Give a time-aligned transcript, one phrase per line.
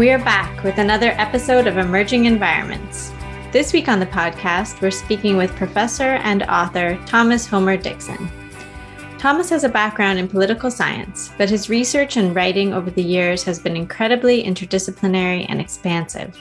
[0.00, 3.12] We are back with another episode of Emerging Environments.
[3.52, 8.30] This week on the podcast, we're speaking with professor and author Thomas Homer Dixon.
[9.18, 13.42] Thomas has a background in political science, but his research and writing over the years
[13.42, 16.34] has been incredibly interdisciplinary and expansive.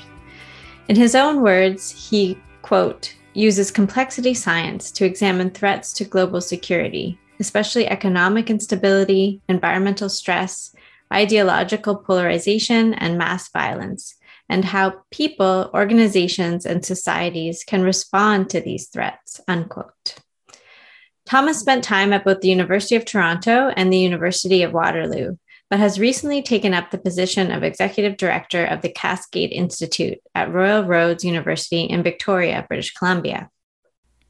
[0.87, 7.19] In his own words, he, quote, uses complexity science to examine threats to global security,
[7.41, 10.73] especially economic instability, environmental stress,
[11.13, 14.15] ideological polarization, and mass violence,
[14.47, 20.15] and how people, organizations, and societies can respond to these threats, unquote.
[21.25, 25.37] Thomas spent time at both the University of Toronto and the University of Waterloo,
[25.69, 30.51] but has recently taken up the position of executive director of the Cascade Institute at
[30.51, 33.51] Royal Roads University in Victoria, British Columbia.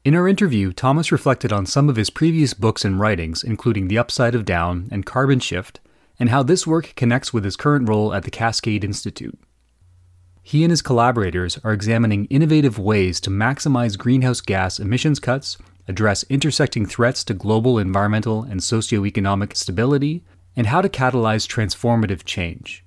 [0.04, 3.98] In our interview, Thomas reflected on some of his previous books and writings, including The
[3.98, 5.80] Upside of Down and Carbon Shift,
[6.20, 9.36] and how this work connects with his current role at the Cascade Institute.
[10.42, 15.58] He and his collaborators are examining innovative ways to maximize greenhouse gas emissions cuts
[15.90, 20.24] address intersecting threats to global environmental and socioeconomic stability,
[20.56, 22.84] and how to catalyze transformative change.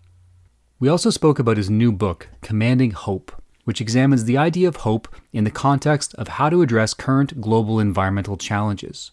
[0.79, 3.31] We also spoke about his new book, Commanding Hope,
[3.65, 7.79] which examines the idea of hope in the context of how to address current global
[7.79, 9.11] environmental challenges.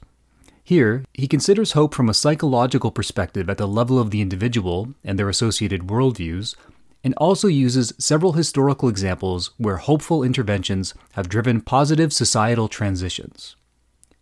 [0.70, 5.18] Here, he considers hope from a psychological perspective at the level of the individual and
[5.18, 6.54] their associated worldviews,
[7.02, 13.56] and also uses several historical examples where hopeful interventions have driven positive societal transitions.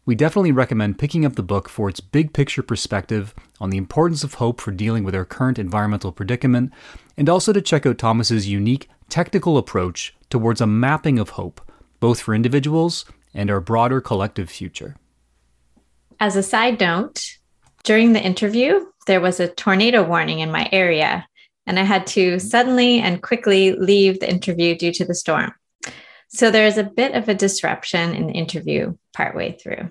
[0.07, 4.25] We definitely recommend picking up the book for its big picture perspective on the importance
[4.25, 6.73] of hope for dealing with our current environmental predicament,
[7.19, 11.61] and also to check out Thomas's unique technical approach towards a mapping of hope,
[12.01, 14.97] both for individuals and our broader collective future.
[16.21, 17.23] As a side note,
[17.85, 21.29] during the interview, there was a tornado warning in my area,
[21.65, 22.47] and I had to mm-hmm.
[22.47, 25.53] suddenly and quickly leave the interview due to the storm.
[26.27, 29.91] So there is a bit of a disruption in the interview partway through.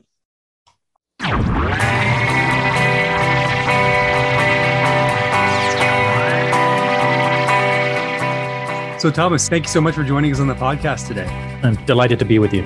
[9.00, 11.28] So, Thomas, thank you so much for joining us on the podcast today.
[11.64, 12.66] I'm delighted to be with you.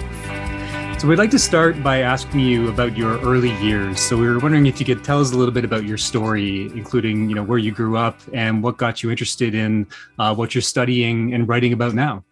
[1.01, 3.99] So, we'd like to start by asking you about your early years.
[3.99, 6.65] So, we were wondering if you could tell us a little bit about your story,
[6.75, 9.87] including, you know, where you grew up and what got you interested in
[10.19, 12.23] uh, what you're studying and writing about now.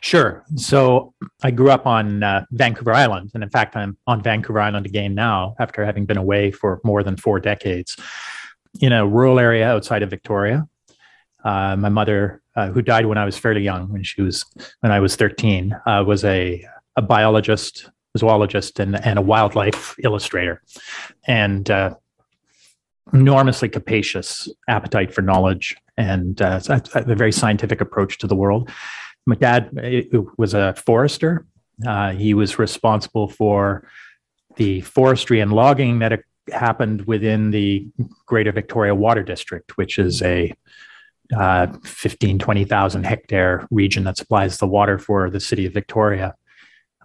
[0.00, 0.44] Sure.
[0.56, 1.14] So
[1.44, 3.30] I grew up on uh, Vancouver Island.
[3.32, 7.04] And in fact, I'm on Vancouver Island again now after having been away for more
[7.04, 7.96] than four decades
[8.80, 10.66] in a rural area outside of Victoria.
[11.44, 14.44] Uh, my mother, uh, who died when I was fairly young, when she was
[14.80, 20.62] when I was 13, uh, was a, a biologist, zoologist, and, and a wildlife illustrator,
[21.26, 21.94] and uh,
[23.12, 26.60] enormously capacious appetite for knowledge and uh,
[26.94, 28.70] a very scientific approach to the world.
[29.26, 31.46] My dad uh, was a forester.
[31.86, 33.86] Uh, he was responsible for
[34.56, 36.20] the forestry and logging that
[36.52, 37.88] happened within the
[38.26, 40.52] Greater Victoria Water District, which is a
[41.36, 46.34] uh, 15, 20,000 hectare region that supplies the water for the city of Victoria.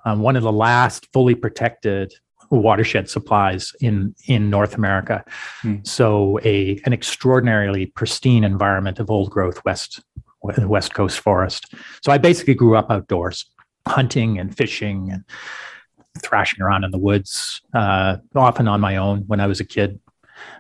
[0.07, 2.13] Um, one of the last fully protected
[2.49, 5.25] watershed supplies in in North America.
[5.61, 5.77] Hmm.
[5.83, 10.01] So a an extraordinarily pristine environment of old growth west
[10.41, 11.73] West Coast forest.
[12.03, 13.51] So I basically grew up outdoors,
[13.85, 15.23] hunting and fishing and
[16.23, 19.99] thrashing around in the woods, uh, often on my own when I was a kid,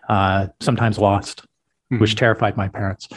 [0.09, 1.99] uh, sometimes lost, mm-hmm.
[1.99, 3.07] which terrified my parents.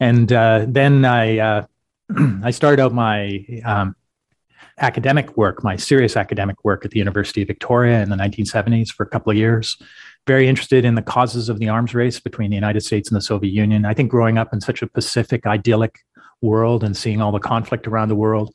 [0.00, 1.66] And uh, then I, uh,
[2.42, 3.94] I started out my um,
[4.80, 9.04] academic work, my serious academic work at the University of Victoria in the 1970s for
[9.04, 9.76] a couple of years
[10.26, 13.22] very interested in the causes of the arms race between the United States and the
[13.22, 13.84] Soviet Union.
[13.84, 15.98] I think growing up in such a Pacific, idyllic
[16.42, 18.54] world and seeing all the conflict around the world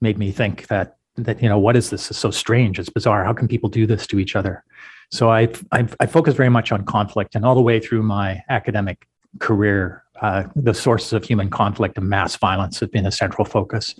[0.00, 2.10] made me think that that you know what is this?
[2.10, 2.78] It's so strange.
[2.78, 3.24] It's bizarre.
[3.24, 4.64] How can people do this to each other?
[5.10, 8.42] So I I, I focus very much on conflict, and all the way through my
[8.48, 9.06] academic
[9.38, 13.94] career, uh, the sources of human conflict and mass violence have been a central focus.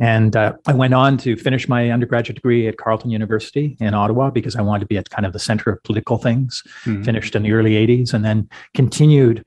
[0.00, 4.30] And uh, I went on to finish my undergraduate degree at Carleton University in Ottawa
[4.30, 6.62] because I wanted to be at kind of the center of political things.
[6.84, 7.02] Mm-hmm.
[7.02, 9.44] Finished in the early 80s and then continued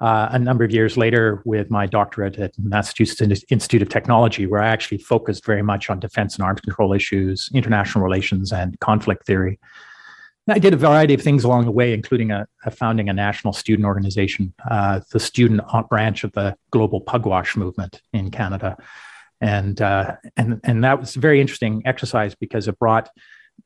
[0.00, 4.62] uh, a number of years later with my doctorate at Massachusetts Institute of Technology, where
[4.62, 9.26] I actually focused very much on defense and arms control issues, international relations, and conflict
[9.26, 9.58] theory.
[10.46, 13.12] And I did a variety of things along the way, including a, a founding a
[13.12, 18.76] national student organization, uh, the student branch of the global pugwash movement in Canada
[19.40, 23.10] and uh, and and that was a very interesting exercise because it brought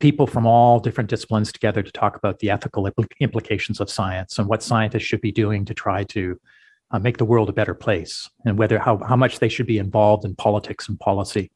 [0.01, 2.89] people from all different disciplines together to talk about the ethical
[3.21, 6.39] implications of science and what scientists should be doing to try to
[6.91, 9.79] uh, make the world a better place, and whether how how much they should be
[9.79, 11.51] involved in politics and policy.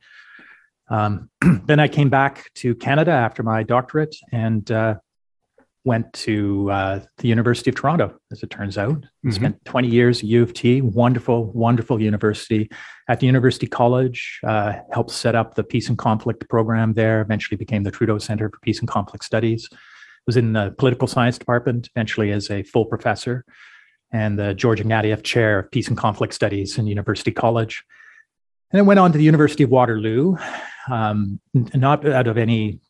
[0.89, 1.31] Um,
[1.67, 4.95] then I came back to Canada after my doctorate and uh,
[5.87, 9.03] went to uh, the University of Toronto, as it turns out.
[9.03, 9.31] Mm-hmm.
[9.31, 12.69] Spent 20 years at U of T, wonderful, wonderful university.
[13.09, 17.57] At the University College, uh, helped set up the Peace and Conflict program there, eventually
[17.57, 19.69] became the Trudeau Center for Peace and Conflict Studies.
[20.27, 23.45] Was in the political science department, eventually as a full professor,
[24.13, 27.85] and the George Ignatieff Chair of Peace and Conflict Studies in University College.
[28.73, 30.37] And then went on to the University of Waterloo,
[30.91, 32.81] um, not out of any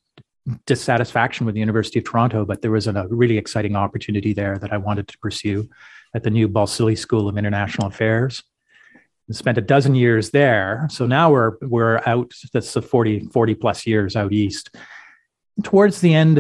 [0.67, 4.73] dissatisfaction with the University of Toronto, but there was a really exciting opportunity there that
[4.73, 5.69] I wanted to pursue
[6.15, 8.43] at the new Balsillie School of International Affairs.
[9.29, 10.87] I spent a dozen years there.
[10.91, 14.75] So now we're we're out, that's the 40, 40 plus years out east.
[15.63, 16.39] Towards the end,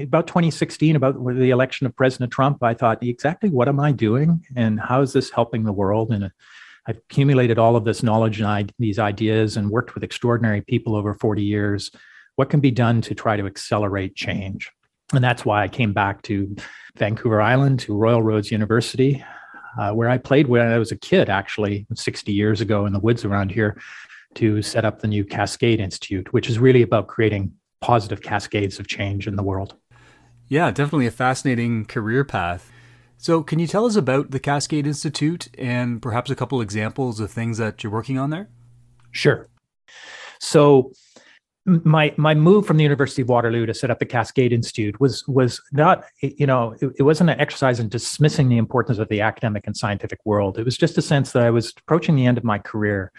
[0.00, 4.44] about 2016, about the election of President Trump, I thought, exactly what am I doing
[4.56, 6.10] and how is this helping the world?
[6.12, 6.30] And
[6.86, 10.96] I've accumulated all of this knowledge and I, these ideas and worked with extraordinary people
[10.96, 11.90] over 40 years
[12.36, 14.70] what can be done to try to accelerate change?
[15.12, 16.54] And that's why I came back to
[16.96, 19.24] Vancouver Island, to Royal Roads University,
[19.78, 23.00] uh, where I played when I was a kid, actually, 60 years ago in the
[23.00, 23.80] woods around here,
[24.34, 28.88] to set up the new Cascade Institute, which is really about creating positive cascades of
[28.88, 29.74] change in the world.
[30.48, 32.70] Yeah, definitely a fascinating career path.
[33.16, 37.30] So, can you tell us about the Cascade Institute and perhaps a couple examples of
[37.30, 38.48] things that you're working on there?
[39.12, 39.48] Sure.
[40.40, 40.92] So,
[41.66, 45.26] my my move from the University of Waterloo to set up the Cascade Institute was
[45.26, 49.22] was not you know it, it, wasn't an exercise in dismissing the importance of the
[49.22, 50.58] academic and scientific world.
[50.58, 53.12] It was just a sense that I was approaching the end of my career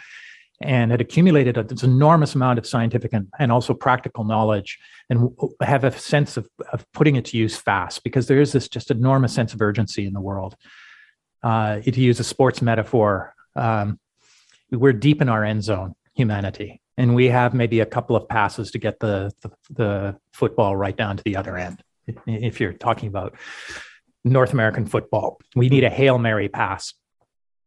[0.61, 5.31] and had accumulated a, this enormous amount of scientific and, and also practical knowledge and
[5.61, 8.89] have a sense of, of putting it to use fast because there is this just
[8.89, 10.55] enormous sense of urgency in the world.
[11.43, 13.99] Uh, to use a sports metaphor, um,
[14.71, 18.71] we're deep in our end zone, humanity and we have maybe a couple of passes
[18.71, 21.81] to get the, the, the football right down to the other end.
[22.25, 23.35] If you're talking about
[24.23, 26.93] North American football, we need a hail mary pass.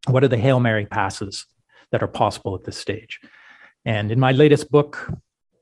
[0.07, 1.47] What are the hail mary passes
[1.91, 3.21] that are possible at this stage?
[3.85, 5.13] And in my latest book,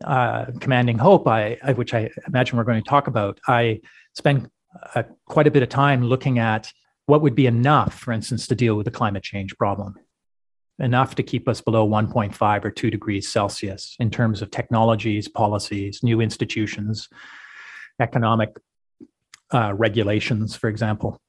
[0.04, 3.80] uh, Commanding Hope, I, I, which I imagine we're going to talk about, I
[4.14, 4.50] spend
[4.94, 6.70] uh, quite a bit of time looking at
[7.06, 9.96] what would be enough, for instance, to deal with the climate change problem
[10.78, 16.02] enough to keep us below 1.5 or 2 degrees Celsius in terms of technologies, policies,
[16.02, 17.08] new institutions,
[18.00, 18.56] economic
[19.52, 21.20] uh, regulations, for example,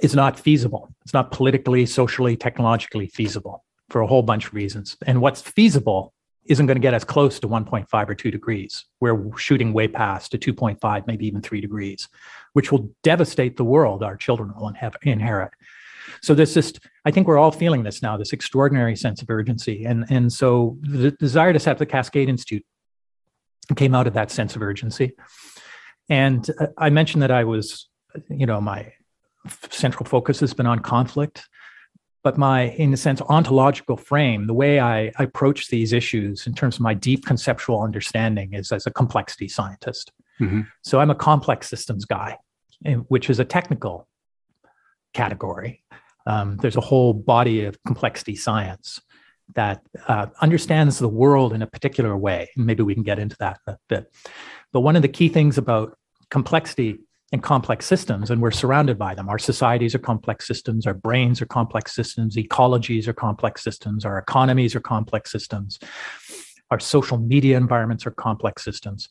[0.00, 0.92] is not feasible.
[1.02, 4.96] It's not politically, socially, technologically feasible for a whole bunch of reasons.
[5.06, 6.12] And what's feasible
[6.46, 8.86] isn't going to get us close to 1.5 or 2 degrees.
[9.00, 12.08] We're shooting way past to 2.5, maybe even 3 degrees,
[12.54, 15.52] which will devastate the world our children will inherit.
[16.22, 19.84] So this just, I think we're all feeling this now, this extraordinary sense of urgency.
[19.84, 22.64] And, and so the desire to set up the Cascade Institute
[23.76, 25.12] came out of that sense of urgency.
[26.08, 27.88] And uh, I mentioned that I was,
[28.28, 28.92] you know, my
[29.70, 31.48] central focus has been on conflict
[32.22, 36.76] but my in a sense ontological frame the way I, approach these issues in terms
[36.76, 40.62] of my deep conceptual understanding is as a complexity scientist mm-hmm.
[40.82, 42.36] so i'm a complex systems guy
[42.84, 44.06] eh, which is a technical
[45.12, 45.82] category
[46.26, 49.00] um, there's a whole body of complexity science
[49.54, 52.48] that uh, understands the world in a particular way.
[52.56, 54.12] maybe we can get into that a bit.
[54.72, 55.96] But one of the key things about
[56.30, 57.00] complexity
[57.32, 59.28] and complex systems, and we're surrounded by them.
[59.28, 64.18] Our societies are complex systems, our brains are complex systems, ecologies are complex systems, our
[64.18, 65.78] economies are complex systems,
[66.70, 69.08] our social media environments are complex systems.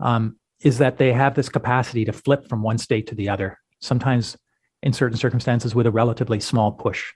[0.00, 3.58] Um, is that they have this capacity to flip from one state to the other,
[3.80, 4.36] sometimes
[4.86, 7.12] in certain circumstances with a relatively small push.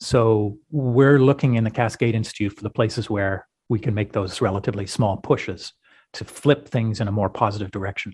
[0.00, 4.40] So we're looking in the Cascade Institute for the places where we can make those
[4.40, 5.72] relatively small pushes
[6.14, 8.12] to flip things in a more positive direction.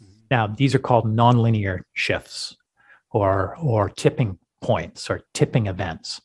[0.00, 0.12] Mm-hmm.
[0.30, 2.56] Now, these are called nonlinear shifts
[3.10, 6.20] or, or tipping points or tipping events.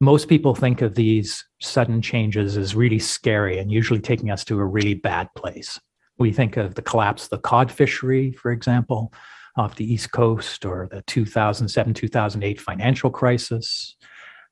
[0.00, 4.58] Most people think of these sudden changes as really scary and usually taking us to
[4.58, 5.78] a really bad place.
[6.18, 9.12] We think of the collapse of the cod fishery, for example,
[9.56, 13.96] off the East Coast or the 2007 2008 financial crisis,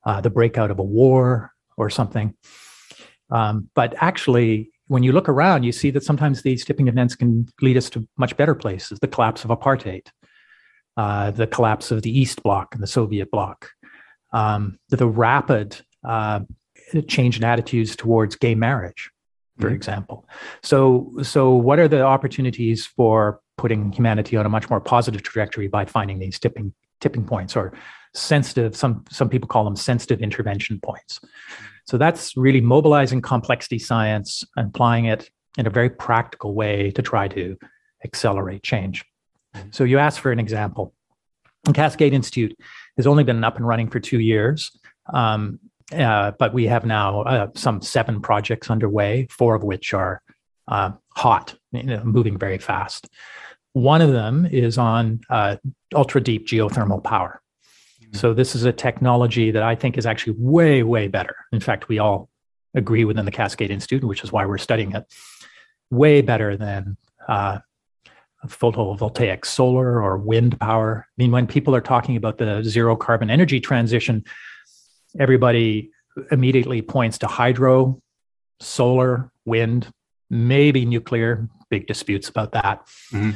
[0.05, 2.33] uh, the breakout of a war or something.
[3.29, 7.47] Um, but actually, when you look around, you see that sometimes these tipping events can
[7.61, 10.07] lead us to much better places the collapse of apartheid,
[10.97, 13.69] uh, the collapse of the East Bloc and the Soviet Bloc,
[14.33, 16.41] um, the, the, rapid uh,
[17.07, 19.09] change in attitudes towards gay marriage,
[19.57, 19.75] for mm-hmm.
[19.75, 20.27] example.
[20.61, 25.67] So, so what are the opportunities for putting humanity on a much more positive trajectory
[25.67, 27.73] by finding these tipping tipping points or
[28.13, 31.19] sensitive, some, some people call them sensitive intervention points.
[31.85, 37.01] So that's really mobilizing complexity science and applying it in a very practical way to
[37.01, 37.57] try to
[38.05, 39.03] accelerate change.
[39.71, 40.93] So you asked for an example.
[41.63, 42.57] The Cascade Institute
[42.97, 44.71] has only been up and running for two years,
[45.13, 45.59] um,
[45.95, 50.21] uh, but we have now uh, some seven projects underway, four of which are
[50.67, 53.09] uh, hot, you know, moving very fast.
[53.73, 55.57] One of them is on uh,
[55.93, 57.41] ultra deep geothermal power.
[58.01, 58.17] Mm-hmm.
[58.17, 61.35] So this is a technology that I think is actually way, way better.
[61.51, 62.29] In fact, we all
[62.75, 65.05] agree within the Cascade Institute, which is why we're studying it,
[65.89, 67.59] way better than uh,
[68.47, 71.07] photovoltaic solar or wind power.
[71.07, 74.23] I mean, when people are talking about the zero carbon energy transition,
[75.19, 75.91] everybody
[76.31, 78.01] immediately points to hydro,
[78.59, 79.87] solar, wind,
[80.29, 82.85] maybe nuclear, big disputes about that.
[83.11, 83.31] Mm-hmm.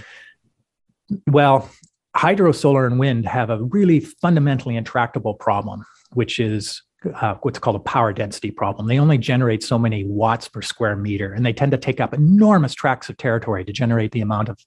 [1.27, 1.69] Well,
[2.15, 6.81] hydro, solar, and wind have a really fundamentally intractable problem, which is
[7.13, 8.87] uh, what's called a power density problem.
[8.87, 12.13] They only generate so many watts per square meter, and they tend to take up
[12.13, 14.59] enormous tracts of territory to generate the amount of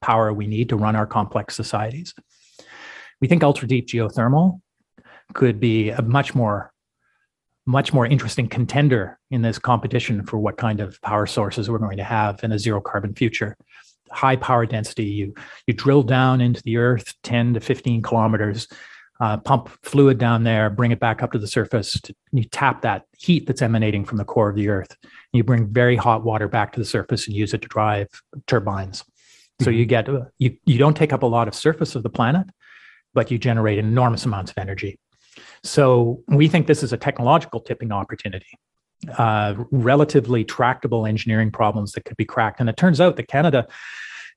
[0.00, 2.14] power we need to run our complex societies.
[3.20, 4.60] We think ultra deep geothermal
[5.32, 6.71] could be a much more
[7.66, 11.96] much more interesting contender in this competition for what kind of power sources we're going
[11.96, 13.56] to have in a zero carbon future.
[14.10, 15.34] High power density you
[15.66, 18.68] you drill down into the earth 10 to 15 kilometers
[19.20, 22.82] uh, pump fluid down there bring it back up to the surface to, you tap
[22.82, 24.96] that heat that's emanating from the core of the earth.
[25.32, 28.08] You bring very hot water back to the surface and use it to drive
[28.48, 29.04] turbines.
[29.60, 32.48] So you get you you don't take up a lot of surface of the planet,
[33.14, 34.98] but you generate enormous amounts of energy.
[35.64, 38.58] So we think this is a technological tipping opportunity.
[39.18, 42.60] Uh, relatively tractable engineering problems that could be cracked.
[42.60, 43.66] And it turns out that Canada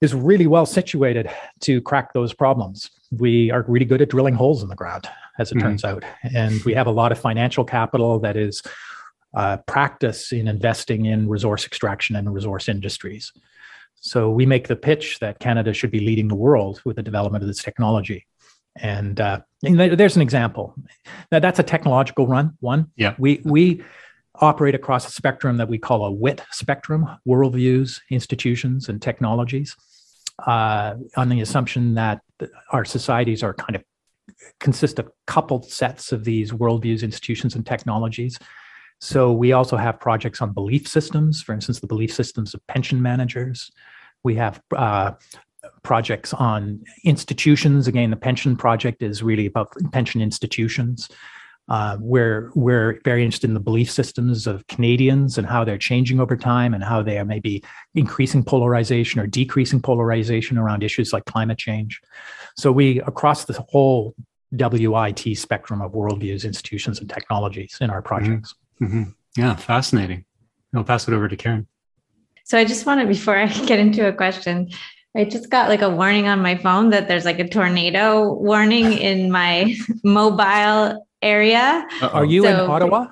[0.02, 1.30] is really well situated
[1.62, 2.90] to crack those problems.
[3.12, 5.68] We are really good at drilling holes in the ground, as it mm-hmm.
[5.68, 6.04] turns out.
[6.24, 8.64] And we have a lot of financial capital that is
[9.36, 13.32] uh, practice in investing in resource extraction and resource industries.
[13.96, 17.44] So we make the pitch that Canada should be leading the world with the development
[17.44, 18.26] of this technology.
[18.78, 20.76] And, uh, and there's an example.
[21.32, 22.58] Now that's a technological run.
[22.60, 23.84] One, yeah, we we
[24.36, 29.76] operate across a spectrum that we call a WIT spectrum: worldviews, institutions, and technologies.
[30.46, 32.20] Uh, on the assumption that
[32.72, 33.84] our societies are kind of
[34.60, 38.38] consist of coupled sets of these worldviews, institutions, and technologies.
[39.00, 43.02] So we also have projects on belief systems, for instance, the belief systems of pension
[43.02, 43.72] managers,
[44.26, 45.12] we have uh,
[45.86, 47.88] projects on institutions.
[47.88, 51.08] Again, the pension project is really about pension institutions.
[51.68, 56.20] Uh, we're we're very interested in the belief systems of Canadians and how they're changing
[56.20, 57.64] over time, and how they are maybe
[57.96, 62.02] increasing polarization or decreasing polarization around issues like climate change.
[62.56, 64.14] So we across the whole
[64.52, 68.08] WIT spectrum of worldviews, institutions, and technologies in our mm-hmm.
[68.08, 68.56] projects.
[68.82, 69.04] Mm-hmm.
[69.38, 70.26] Yeah, fascinating.
[70.74, 71.68] I'll pass it over to Karen.
[72.44, 74.70] So I just wanted, before I get into a question,
[75.16, 78.94] I just got like a warning on my phone that there's like a tornado warning
[78.94, 81.88] in my mobile area.
[82.02, 83.08] Uh, are you so, in Ottawa?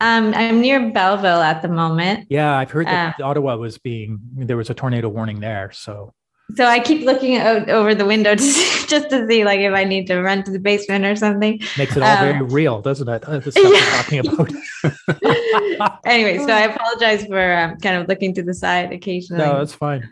[0.00, 2.26] Um, I'm near Belleville at the moment.
[2.28, 5.70] Yeah, I've heard that uh, Ottawa was being there was a tornado warning there.
[5.72, 6.12] So
[6.56, 9.72] so I keep looking out over the window to see, just to see like if
[9.72, 11.60] I need to run to the basement or something.
[11.78, 13.22] Makes it all um, very real, doesn't it?
[13.22, 14.26] The stuff yeah.
[14.28, 16.00] talking about.
[16.04, 19.44] anyway, so I apologize for um, kind of looking to the side occasionally.
[19.44, 20.10] No, that's fine.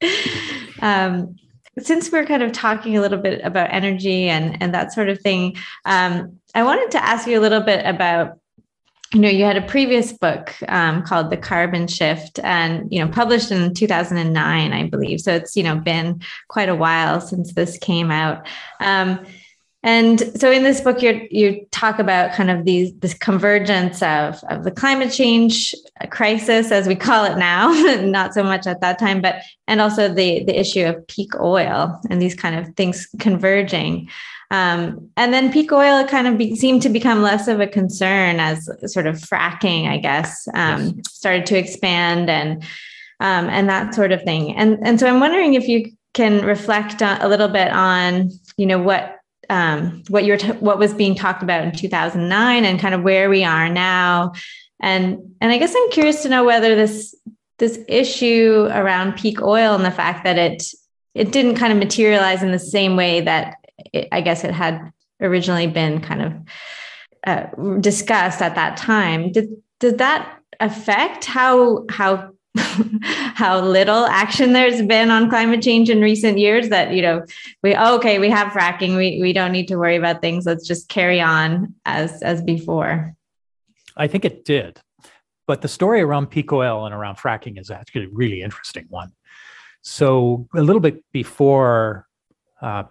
[0.80, 1.36] um,
[1.78, 5.20] since we're kind of talking a little bit about energy and and that sort of
[5.20, 8.38] thing, um, I wanted to ask you a little bit about
[9.12, 13.10] you know you had a previous book um, called the carbon shift and you know
[13.10, 15.20] published in 2009 i believe.
[15.20, 18.46] So it's you know been quite a while since this came out.
[18.80, 19.24] Um,
[19.86, 24.42] and so in this book you you talk about kind of these this convergence of
[24.50, 25.74] of the climate change
[26.10, 27.68] crisis as we call it now
[28.02, 31.98] not so much at that time but and also the the issue of peak oil
[32.10, 34.08] and these kind of things converging
[34.50, 38.38] um, and then peak oil kind of be, seemed to become less of a concern
[38.38, 41.12] as sort of fracking, I guess, um, yes.
[41.12, 42.62] started to expand and
[43.18, 44.54] um, and that sort of thing.
[44.54, 48.78] And and so I'm wondering if you can reflect a little bit on you know
[48.78, 49.15] what
[49.50, 53.28] um, what you're t- what was being talked about in 2009 and kind of where
[53.30, 54.32] we are now.
[54.80, 57.14] And and I guess I'm curious to know whether this
[57.58, 60.62] this issue around peak oil and the fact that it
[61.14, 63.56] it didn't kind of materialize in the same way that
[63.92, 66.32] it, I guess it had originally been kind of
[67.26, 69.32] uh, discussed at that time.
[69.32, 69.48] Did
[69.80, 72.30] did that affect how how
[73.34, 77.24] how little action there's been on climate change in recent years that you know
[77.62, 78.96] we oh, okay we have fracking.
[78.96, 80.46] We we don't need to worry about things.
[80.46, 83.14] Let's just carry on as as before.
[83.96, 84.80] I think it did.
[85.46, 89.12] But the story around peak oil and around fracking is actually a really interesting one.
[89.82, 92.06] So a little bit before
[92.60, 92.84] uh,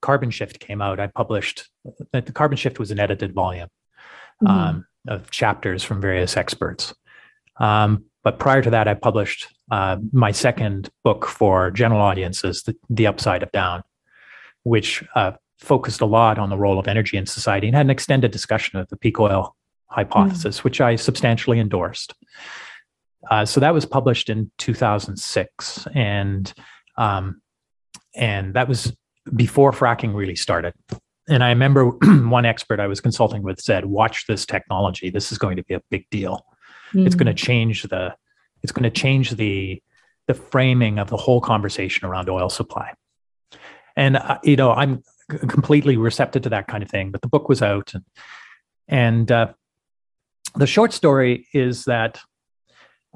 [0.00, 1.70] carbon shift came out i published
[2.12, 3.68] that the carbon shift was an edited volume
[4.42, 4.46] mm-hmm.
[4.46, 6.94] um, of chapters from various experts.
[7.56, 12.74] Um, but prior to that, I published uh, my second book for general audiences, The,
[12.88, 13.82] the Upside of Down,
[14.62, 17.90] which uh, focused a lot on the role of energy in society and had an
[17.90, 19.54] extended discussion of the peak oil
[19.88, 20.64] hypothesis, mm.
[20.64, 22.14] which I substantially endorsed.
[23.30, 26.52] Uh, so that was published in 2006, and
[26.96, 27.40] um,
[28.14, 28.94] and that was
[29.34, 30.74] before fracking really started.
[31.28, 35.10] And I remember one expert I was consulting with said, "Watch this technology.
[35.10, 36.44] This is going to be a big deal."
[36.92, 37.06] Mm.
[37.06, 38.14] It's going to change the
[38.62, 39.82] it's going to change the
[40.26, 42.94] the framing of the whole conversation around oil supply.
[43.96, 47.10] And uh, you know, I'm completely receptive to that kind of thing.
[47.10, 48.04] But the book was out, and
[48.88, 49.52] and uh,
[50.54, 52.20] the short story is that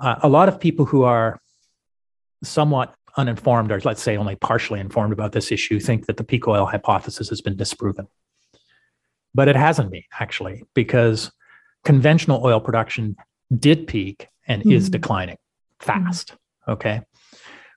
[0.01, 1.41] uh, a lot of people who are
[2.43, 6.47] somewhat uninformed, or let's say only partially informed about this issue, think that the peak
[6.47, 8.07] oil hypothesis has been disproven.
[9.35, 11.33] But it hasn't been actually, because
[11.85, 13.17] conventional oil production
[13.57, 14.73] did peak and mm-hmm.
[14.73, 15.39] is declining
[15.81, 16.33] fast.
[16.33, 16.73] Mm-hmm.
[16.73, 17.01] Okay.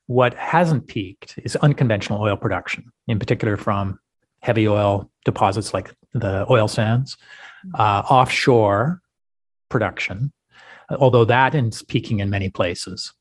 [0.08, 4.00] What hasn't peaked is unconventional oil production, in particular from
[4.42, 7.16] heavy oil deposits like the oil sands,
[7.66, 7.82] mm-hmm.
[7.82, 9.02] uh, offshore
[9.70, 10.34] production,
[10.90, 13.14] although that is peaking in many places.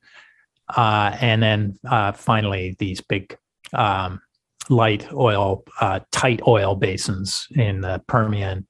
[0.77, 3.37] Uh, and then uh, finally, these big
[3.73, 4.21] um,
[4.69, 8.67] light oil, uh, tight oil basins in the Permian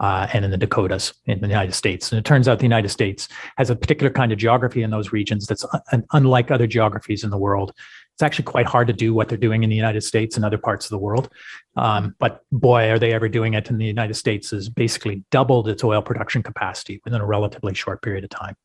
[0.00, 2.10] uh, and in the Dakotas in the United States.
[2.10, 5.12] And it turns out the United States has a particular kind of geography in those
[5.12, 7.72] regions that's un- unlike other geographies in the world.
[8.14, 10.58] It's actually quite hard to do what they're doing in the United States and other
[10.58, 11.28] parts of the world.
[11.76, 15.68] Um, but boy, are they ever doing it in the United States has basically doubled
[15.68, 18.56] its oil production capacity within a relatively short period of time.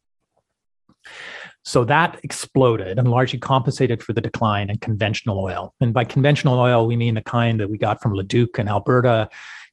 [1.66, 5.74] So that exploded and largely compensated for the decline in conventional oil.
[5.82, 9.30] And by conventional oil, we mean the kind that we got from Leduc and Alberta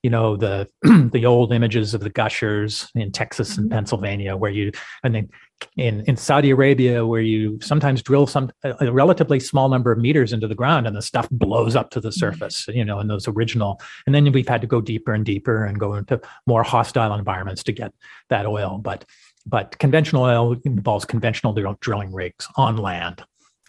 [0.06, 0.68] you know the
[1.12, 3.74] the old images of the gushers in Texas and mm-hmm.
[3.74, 4.70] Pennsylvania, where you
[5.02, 5.28] and then
[5.76, 10.32] in in Saudi Arabia, where you sometimes drill some a relatively small number of meters
[10.32, 12.20] into the ground, and the stuff blows up to the mm-hmm.
[12.20, 12.68] surface.
[12.68, 15.76] You know, in those original, and then we've had to go deeper and deeper and
[15.76, 17.92] go into more hostile environments to get
[18.28, 18.78] that oil.
[18.78, 19.04] But
[19.44, 23.24] but conventional oil involves conventional drilling rigs on land,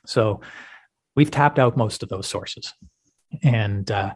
[0.06, 0.42] so
[1.16, 2.76] we've tapped out most of those sources,
[3.42, 4.14] and uh,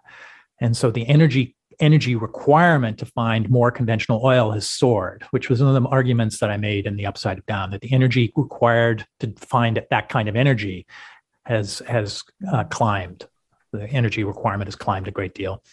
[0.59, 5.61] and so the energy energy requirement to find more conventional oil has soared, which was
[5.61, 9.05] one of the arguments that I made in the upside down that the energy required
[9.19, 10.85] to find that kind of energy
[11.45, 13.27] has has uh, climbed.
[13.71, 15.63] The energy requirement has climbed a great deal.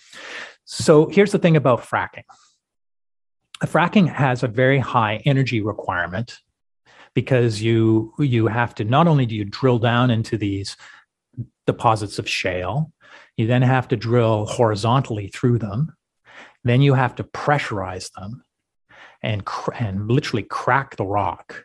[0.64, 2.24] So here's the thing about fracking.
[3.64, 6.38] Fracking has a very high energy requirement
[7.14, 10.76] because you you have to not only do you drill down into these
[11.66, 12.92] deposits of shale,
[13.38, 15.94] you then have to drill horizontally through them.
[16.64, 18.42] Then you have to pressurize them
[19.22, 21.64] and, cr- and literally crack the rock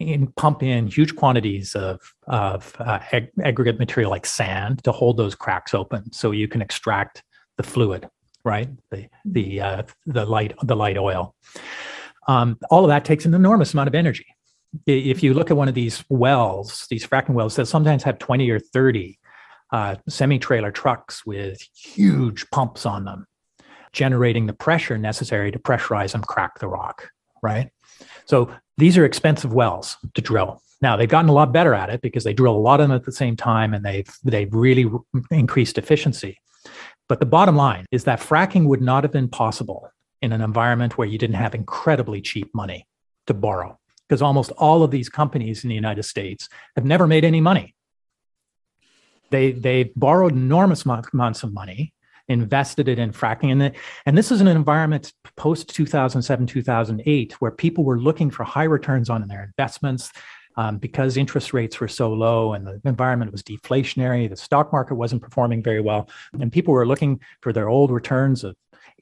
[0.00, 5.18] and pump in huge quantities of, of uh, ag- aggregate material like sand to hold
[5.18, 7.22] those cracks open so you can extract
[7.58, 8.08] the fluid,
[8.42, 8.70] right?
[8.90, 11.34] The, the, uh, the, light, the light oil.
[12.26, 14.26] Um, all of that takes an enormous amount of energy.
[14.86, 18.48] If you look at one of these wells, these fracking wells that sometimes have 20
[18.50, 19.18] or 30
[19.72, 23.26] uh, semi trailer trucks with huge pumps on them
[23.94, 27.10] generating the pressure necessary to pressurize and crack the rock,
[27.42, 27.70] right?
[28.26, 30.60] So these are expensive wells to drill.
[30.82, 32.96] Now they've gotten a lot better at it because they drill a lot of them
[32.96, 34.90] at the same time and they've they've really
[35.30, 36.38] increased efficiency.
[37.08, 40.98] But the bottom line is that fracking would not have been possible in an environment
[40.98, 42.86] where you didn't have incredibly cheap money
[43.26, 47.24] to borrow because almost all of these companies in the United States have never made
[47.24, 47.74] any money.
[49.34, 51.92] They they borrowed enormous amounts of money
[52.28, 53.52] invested it in fracking.
[53.52, 53.72] And, the,
[54.06, 59.10] and this is an environment post 2007, 2008, where people were looking for high returns
[59.10, 60.12] on their investments.
[60.56, 64.94] Um, because interest rates were so low and the environment was deflationary, the stock market
[64.94, 66.08] wasn't performing very well,
[66.40, 68.54] and people were looking for their old returns of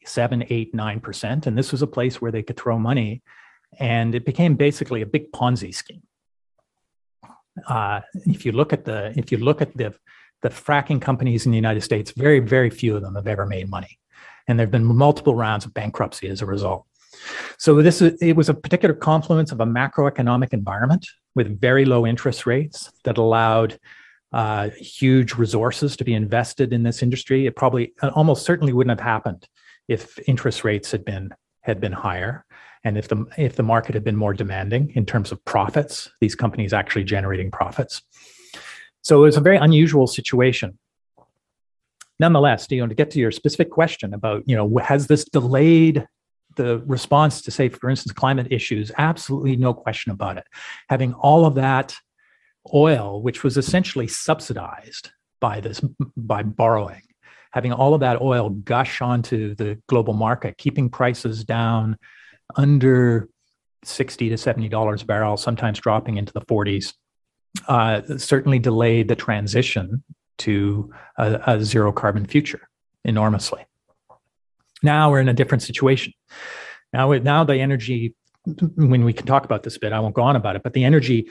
[0.06, 1.46] seven, eight, nine percent.
[1.46, 3.20] And this was a place where they could throw money,
[3.78, 6.00] and it became basically a big Ponzi scheme.
[7.68, 9.92] Uh, if you look at the if you look at the
[10.42, 13.70] the fracking companies in the United States, very, very few of them have ever made
[13.70, 13.98] money.
[14.46, 16.84] And there have been multiple rounds of bankruptcy as a result.
[17.58, 22.06] So this is, it was a particular confluence of a macroeconomic environment with very low
[22.06, 23.78] interest rates that allowed
[24.32, 27.46] uh, huge resources to be invested in this industry.
[27.46, 29.46] It probably almost certainly wouldn't have happened
[29.88, 31.30] if interest rates had been
[31.62, 32.44] had been higher
[32.84, 36.34] and if the if the market had been more demanding in terms of profits these
[36.34, 38.02] companies actually generating profits
[39.02, 40.78] so it was a very unusual situation.
[42.18, 46.06] Nonetheless you know to get to your specific question about you know has this delayed
[46.56, 48.90] the response to say for instance climate issues?
[48.98, 50.44] Absolutely no question about it.
[50.88, 51.94] Having all of that
[52.72, 55.10] oil which was essentially subsidized
[55.40, 55.80] by this
[56.16, 57.02] by borrowing
[57.52, 61.96] having all of that oil gush onto the global market, keeping prices down
[62.56, 63.28] under
[63.84, 66.94] 60 to 70 dollars a barrel, sometimes dropping into the 40s,
[67.68, 70.02] uh, certainly delayed the transition
[70.38, 72.68] to a, a zero carbon future
[73.04, 73.64] enormously.
[74.82, 76.12] Now we're in a different situation.
[76.92, 78.14] Now, now the energy,
[78.74, 80.72] when we can talk about this a bit, I won't go on about it, but
[80.72, 81.28] the energy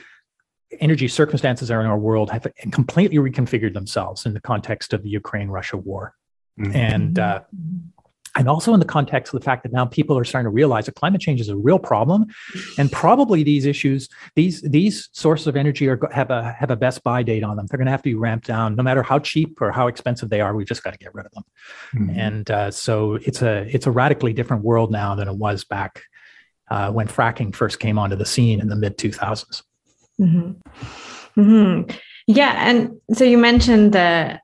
[0.80, 5.10] energy circumstances are in our world have completely reconfigured themselves in the context of the
[5.10, 6.14] Ukraine Russia war.
[6.58, 6.76] Mm-hmm.
[6.76, 7.40] And uh,
[8.36, 10.86] and also in the context of the fact that now people are starting to realize
[10.86, 12.26] that climate change is a real problem
[12.78, 17.02] and probably these issues these these sources of energy are have a have a best
[17.02, 19.18] buy date on them they're going to have to be ramped down no matter how
[19.18, 21.44] cheap or how expensive they are we've just got to get rid of them
[21.94, 22.18] mm-hmm.
[22.18, 26.02] and uh, so it's a it's a radically different world now than it was back
[26.70, 29.62] uh, when fracking first came onto the scene in the mid 2000s
[30.20, 31.40] Mm-hmm.
[31.40, 31.96] Mm-hmm.
[32.26, 34.40] Yeah, and so you mentioned the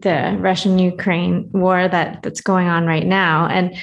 [0.00, 3.74] the Russian Ukraine war that that's going on right now, and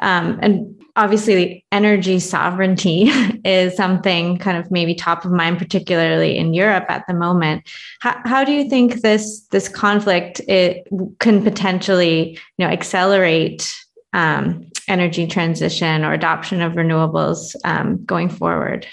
[0.00, 3.04] um, and obviously energy sovereignty
[3.44, 7.68] is something kind of maybe top of mind, particularly in Europe at the moment.
[8.00, 10.86] How, how do you think this this conflict it
[11.18, 13.74] can potentially you know accelerate
[14.12, 18.86] um, energy transition or adoption of renewables um, going forward?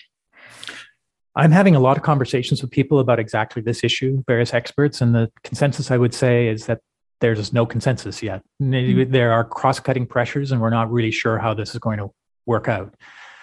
[1.40, 5.16] I'm having a lot of conversations with people about exactly this issue, various experts, and
[5.16, 6.82] the consensus I would say is that
[7.22, 8.44] there's no consensus yet.
[8.62, 9.12] Mm-hmm.
[9.12, 12.12] There are cross-cutting pressures, and we're not really sure how this is going to
[12.46, 12.96] work out.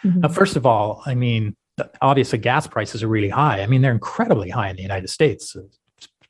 [0.04, 0.20] Mm-hmm.
[0.20, 1.56] Now, first of all, I mean,
[2.00, 3.62] obviously, gas prices are really high.
[3.62, 5.56] I mean, they're incredibly high in the United States.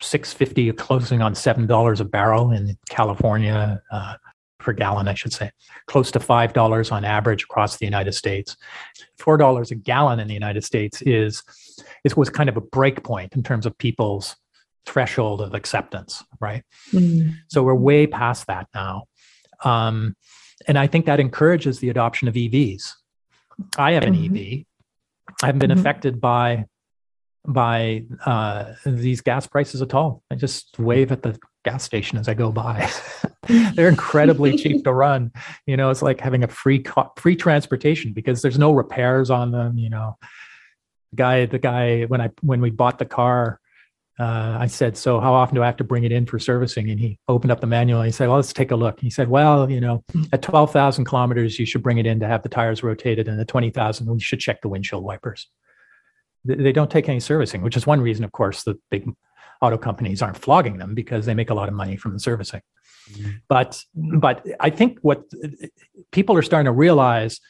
[0.00, 3.80] Six fifty, closing on seven dollars a barrel in California.
[3.90, 4.16] Uh,
[4.66, 5.52] per gallon, I should say,
[5.86, 8.56] close to $5 on average across the United States.
[9.18, 11.44] $4 a gallon in the United States is,
[12.04, 14.36] is was kind of a break point in terms of people's
[14.84, 16.64] threshold of acceptance, right?
[16.92, 17.36] Mm.
[17.48, 19.04] So we're way past that now.
[19.64, 20.16] Um,
[20.66, 22.92] and I think that encourages the adoption of EVs.
[23.78, 24.36] I have an mm-hmm.
[24.36, 24.64] EV.
[25.42, 25.80] I haven't been mm-hmm.
[25.80, 26.66] affected by
[27.48, 30.24] by uh, these gas prices at all.
[30.32, 32.88] I just wave at the gas station as I go by.
[33.74, 35.32] They're incredibly cheap to run.
[35.66, 39.50] You know, it's like having a free co- free transportation because there's no repairs on
[39.50, 39.76] them.
[39.76, 40.16] You know,
[41.10, 43.60] the guy the guy when I when we bought the car,
[44.18, 46.88] uh, I said, "So how often do I have to bring it in for servicing?"
[46.88, 49.10] And he opened up the manual and he said, "Well, let's take a look." He
[49.10, 52.44] said, "Well, you know, at twelve thousand kilometers, you should bring it in to have
[52.44, 55.48] the tires rotated, and at twenty thousand, we should check the windshield wipers."
[56.44, 59.10] They don't take any servicing, which is one reason, of course, the big
[59.60, 62.62] auto companies aren't flogging them because they make a lot of money from the servicing.
[63.12, 63.30] Mm-hmm.
[63.48, 65.24] But but I think what
[66.12, 67.40] people are starting to realize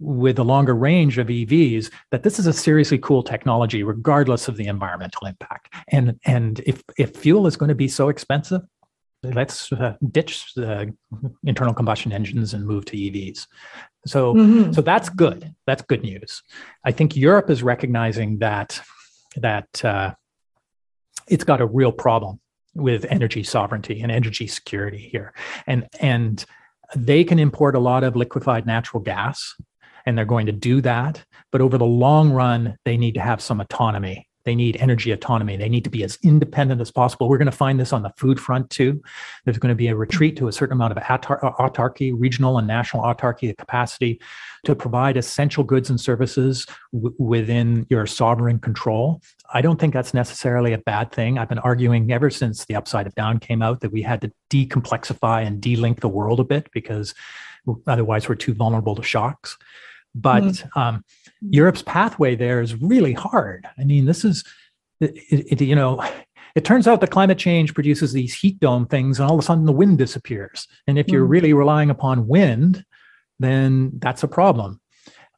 [0.00, 4.56] with the longer range of EVs that this is a seriously cool technology regardless of
[4.56, 5.72] the environmental impact.
[5.88, 8.62] And and if if fuel is going to be so expensive,
[9.22, 10.94] let's uh, ditch the
[11.44, 13.46] internal combustion engines and move to EVs.
[14.06, 14.72] So mm-hmm.
[14.72, 15.54] so that's good.
[15.66, 16.42] That's good news.
[16.84, 18.80] I think Europe is recognizing that
[19.36, 20.14] that uh,
[21.28, 22.40] it's got a real problem
[22.74, 25.32] with energy sovereignty and energy security here.
[25.66, 26.44] And and
[26.94, 29.54] they can import a lot of liquefied natural gas
[30.04, 33.40] and they're going to do that, but over the long run they need to have
[33.40, 35.56] some autonomy they need energy autonomy.
[35.56, 37.28] They need to be as independent as possible.
[37.28, 39.02] We're going to find this on the food front too.
[39.44, 42.66] There's going to be a retreat to a certain amount of uh, autarky, regional and
[42.66, 44.20] national autarky the capacity
[44.64, 49.20] to provide essential goods and services w- within your sovereign control.
[49.52, 51.38] I don't think that's necessarily a bad thing.
[51.38, 54.32] I've been arguing ever since the upside of down came out that we had to
[54.50, 57.14] decomplexify and delink the world a bit because
[57.86, 59.56] otherwise we're too vulnerable to shocks.
[60.14, 60.76] But mm.
[60.76, 61.04] um,
[61.40, 63.66] Europe's pathway there is really hard.
[63.78, 64.44] I mean, this is,
[65.00, 66.04] it, it, you know,
[66.54, 69.42] it turns out that climate change produces these heat dome things, and all of a
[69.42, 70.68] sudden the wind disappears.
[70.86, 71.30] And if you're mm.
[71.30, 72.84] really relying upon wind,
[73.38, 74.80] then that's a problem.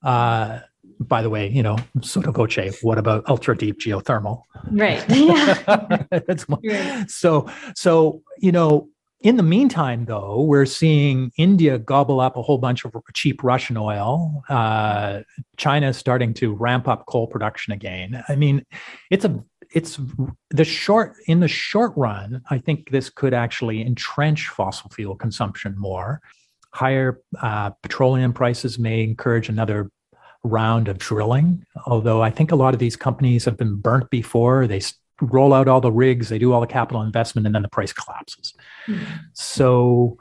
[0.02, 0.60] Uh,
[1.00, 4.42] by the way, you know, sotto voce, what about ultra deep geothermal?
[4.70, 5.04] Right.
[6.62, 6.98] Yeah.
[6.98, 7.10] right.
[7.10, 8.88] So, so, you know,
[9.24, 13.78] in the meantime, though, we're seeing India gobble up a whole bunch of cheap Russian
[13.78, 14.44] oil.
[14.50, 15.22] Uh,
[15.56, 18.22] China is starting to ramp up coal production again.
[18.28, 18.66] I mean,
[19.10, 19.98] it's a it's
[20.50, 22.42] the short in the short run.
[22.50, 26.20] I think this could actually entrench fossil fuel consumption more.
[26.74, 29.90] Higher uh, petroleum prices may encourage another
[30.42, 31.64] round of drilling.
[31.86, 34.66] Although I think a lot of these companies have been burnt before.
[34.66, 34.82] They
[35.26, 37.92] roll out all the rigs, they do all the capital investment, and then the price
[37.92, 38.54] collapses.
[38.86, 39.04] Mm-hmm.
[39.32, 40.18] So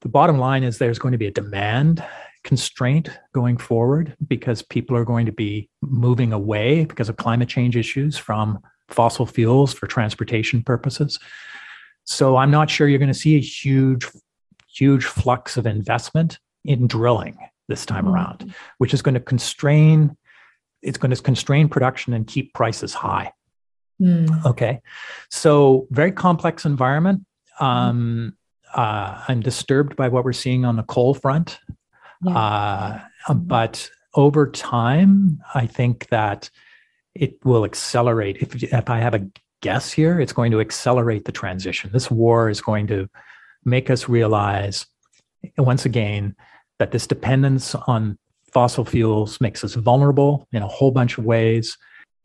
[0.00, 2.04] the bottom line is there's going to be a demand
[2.42, 7.76] constraint going forward because people are going to be moving away because of climate change
[7.76, 11.18] issues from fossil fuels for transportation purposes.
[12.04, 14.06] So I'm not sure you're going to see a huge,
[14.74, 17.36] huge flux of investment in drilling
[17.68, 18.14] this time mm-hmm.
[18.14, 20.16] around, which is going to constrain.
[20.82, 23.32] It's going to constrain production and keep prices high.
[24.00, 24.44] Mm.
[24.46, 24.80] Okay.
[25.30, 27.24] So, very complex environment.
[27.58, 28.36] Um,
[28.74, 31.58] uh, I'm disturbed by what we're seeing on the coal front.
[32.24, 32.36] Yeah.
[32.36, 32.92] Uh,
[33.28, 33.38] mm-hmm.
[33.40, 36.50] But over time, I think that
[37.14, 38.38] it will accelerate.
[38.40, 39.28] If, if I have a
[39.60, 41.90] guess here, it's going to accelerate the transition.
[41.92, 43.08] This war is going to
[43.64, 44.86] make us realize,
[45.58, 46.34] once again,
[46.78, 48.18] that this dependence on
[48.52, 51.76] fossil fuels makes us vulnerable in a whole bunch of ways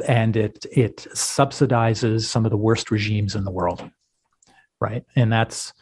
[0.06, 3.90] and it it subsidizes some of the worst regimes in the world,
[4.80, 5.04] right?
[5.16, 5.74] And that's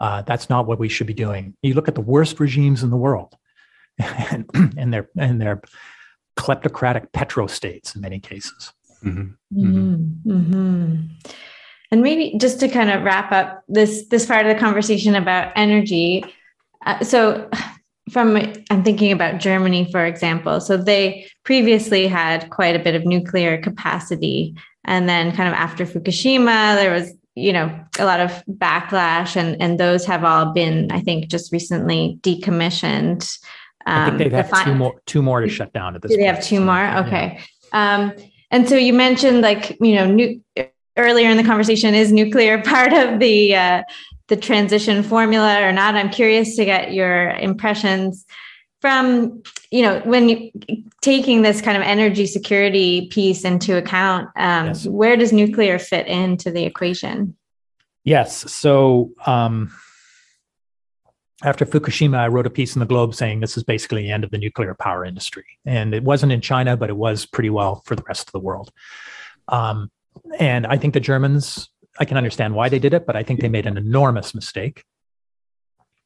[0.00, 1.54] uh, that's not what we should be doing.
[1.62, 3.36] You look at the worst regimes in the world,
[3.98, 5.62] and, and they're and they're
[6.36, 8.72] kleptocratic petrostates in many cases.
[9.04, 9.60] Mm-hmm.
[9.60, 10.30] Mm-hmm.
[10.30, 10.96] Mm-hmm.
[11.90, 15.52] And maybe just to kind of wrap up this this part of the conversation about
[15.56, 16.24] energy.
[16.86, 17.50] Uh, so
[18.08, 18.36] from
[18.70, 20.60] i'm thinking about germany for example.
[20.60, 24.54] So they previously had quite a bit of nuclear capacity.
[24.84, 27.68] And then kind of after fukushima there was you know
[27.98, 29.36] a lot of backlash.
[29.36, 33.38] And and those have all been i think just recently decommissioned.
[33.86, 36.16] Um, I think they've had two more two more to shut down at this do
[36.16, 36.86] they have two more?
[36.98, 37.38] okay.
[37.72, 37.94] Yeah.
[37.94, 38.12] um,
[38.50, 40.42] and so you mentioned like you know new
[40.96, 43.82] earlier in the conversation is nuclear part of the uh,
[44.28, 45.94] the transition formula or not.
[45.94, 48.26] I'm curious to get your impressions
[48.80, 50.50] from you know when you
[51.00, 54.86] taking this kind of energy security piece into account um, yes.
[54.86, 57.36] where does nuclear fit into the equation
[58.04, 59.72] yes so um,
[61.42, 64.24] after fukushima i wrote a piece in the globe saying this is basically the end
[64.24, 67.82] of the nuclear power industry and it wasn't in china but it was pretty well
[67.84, 68.70] for the rest of the world
[69.48, 69.90] um,
[70.38, 73.40] and i think the germans I can understand why they did it, but I think
[73.40, 74.84] they made an enormous mistake.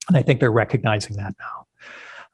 [0.09, 1.67] And I think they're recognizing that now.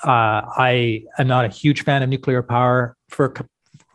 [0.02, 3.34] Uh, I am not a huge fan of nuclear power for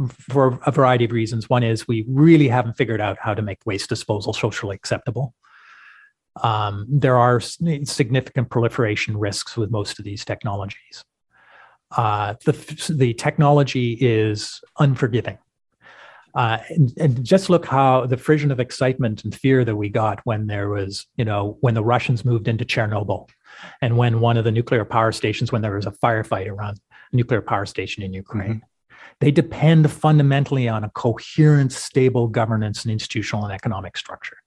[0.10, 1.49] for a variety of reasons.
[1.49, 5.34] One is we really haven't figured out how to make waste disposal socially acceptable.
[6.41, 11.04] Um, there are significant proliferation risks with most of these technologies.
[11.95, 15.38] Uh, the the technology is unforgiving.
[16.36, 20.19] Uh, and, and, just look how the frisson of excitement and fear that we got
[20.24, 23.30] when there was, you know, when the Russians moved into Chernobyl
[23.82, 26.80] and when one of the nuclear power stations, when there was a firefight around
[27.12, 28.56] a nuclear power station in Ukraine.
[28.56, 28.67] Mm-hmm.
[29.19, 34.38] They depend fundamentally on a coherent, stable governance and institutional and economic structure.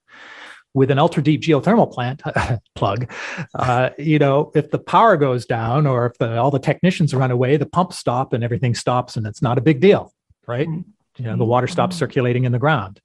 [0.75, 2.20] With an ultra deep geothermal plant
[2.75, 3.11] plug,
[3.55, 7.31] uh, you know, if the power goes down or if the, all the technicians run
[7.31, 10.12] away, the pumps stop and everything stops, and it's not a big deal,
[10.49, 10.66] right?
[10.66, 12.00] Mm-hmm you know the water stops mm-hmm.
[12.00, 13.00] circulating in the ground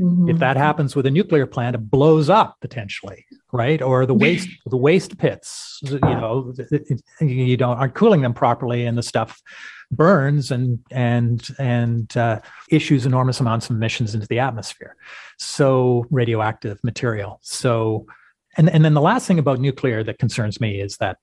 [0.00, 0.28] mm-hmm.
[0.28, 4.48] if that happens with a nuclear plant it blows up potentially right or the waste
[4.66, 6.52] the waste pits you know
[7.20, 9.40] you don't aren't cooling them properly and the stuff
[9.90, 14.96] burns and and and uh, issues enormous amounts of emissions into the atmosphere
[15.38, 18.06] so radioactive material so
[18.56, 21.18] and and then the last thing about nuclear that concerns me is that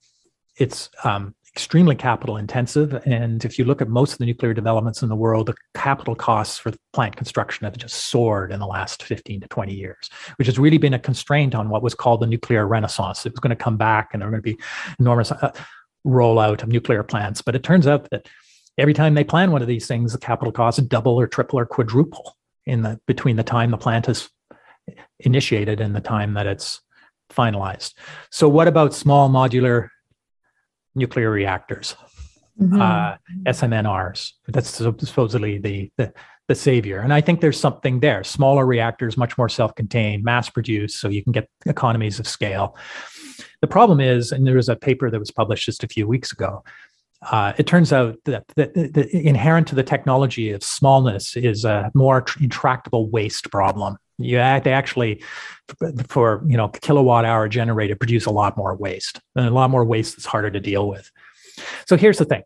[0.59, 2.93] it's um, extremely capital intensive.
[3.05, 6.15] And if you look at most of the nuclear developments in the world, the capital
[6.15, 10.47] costs for plant construction have just soared in the last 15 to 20 years, which
[10.47, 13.25] has really been a constraint on what was called the nuclear renaissance.
[13.25, 14.63] It was going to come back and there were going to be
[14.99, 15.51] enormous uh,
[16.05, 17.41] rollout of nuclear plants.
[17.41, 18.27] But it turns out that
[18.77, 21.65] every time they plan one of these things, the capital costs double or triple or
[21.65, 22.35] quadruple
[22.65, 24.29] in the between the time the plant is
[25.19, 26.81] initiated and the time that it's
[27.31, 27.93] finalized.
[28.31, 29.89] So what about small modular
[30.95, 31.95] nuclear reactors,
[32.59, 32.81] mm-hmm.
[32.81, 34.31] uh, SMNRs.
[34.47, 36.13] That's supposedly the, the
[36.49, 36.99] the savior.
[36.99, 38.23] And I think there's something there.
[38.23, 42.75] Smaller reactors, much more self-contained, mass-produced, so you can get economies of scale.
[43.61, 46.31] The problem is, and there was a paper that was published just a few weeks
[46.31, 46.63] ago.
[47.21, 51.65] Uh, it turns out that the, the, the, inherent to the technology of smallness is
[51.65, 55.23] a more intractable waste problem You they actually
[56.07, 59.85] for you know kilowatt hour generated produce a lot more waste and a lot more
[59.85, 61.09] waste that's harder to deal with.
[61.87, 62.43] So here's the thing: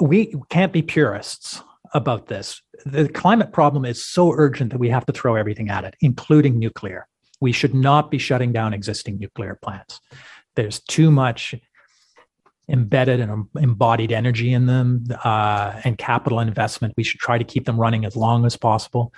[0.00, 1.62] we can't be purists
[1.94, 2.62] about this.
[2.86, 6.58] The climate problem is so urgent that we have to throw everything at it, including
[6.58, 7.06] nuclear.
[7.40, 10.00] We should not be shutting down existing nuclear plants.
[10.56, 11.54] There's too much
[12.68, 16.94] embedded and embodied energy in them uh, and capital investment.
[16.96, 19.12] We should try to keep them running as long as possible.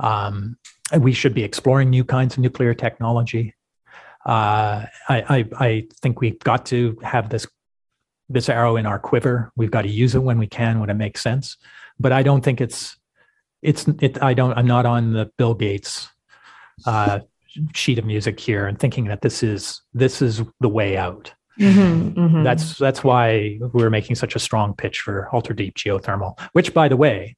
[0.00, 0.56] Um,
[0.98, 3.54] we should be exploring new kinds of nuclear technology.
[4.24, 7.46] Uh, I, I, I, think we've got to have this
[8.30, 9.52] this arrow in our quiver.
[9.54, 11.58] We've got to use it when we can, when it makes sense.
[12.00, 12.96] But I don't think it's
[13.60, 14.22] it's it.
[14.22, 14.56] I don't.
[14.56, 16.08] I'm not on the Bill Gates
[16.86, 17.20] uh,
[17.74, 21.32] sheet of music here and thinking that this is this is the way out.
[21.58, 22.42] Mm-hmm, mm-hmm.
[22.42, 26.88] That's that's why we're making such a strong pitch for ultra deep geothermal, which, by
[26.88, 27.36] the way,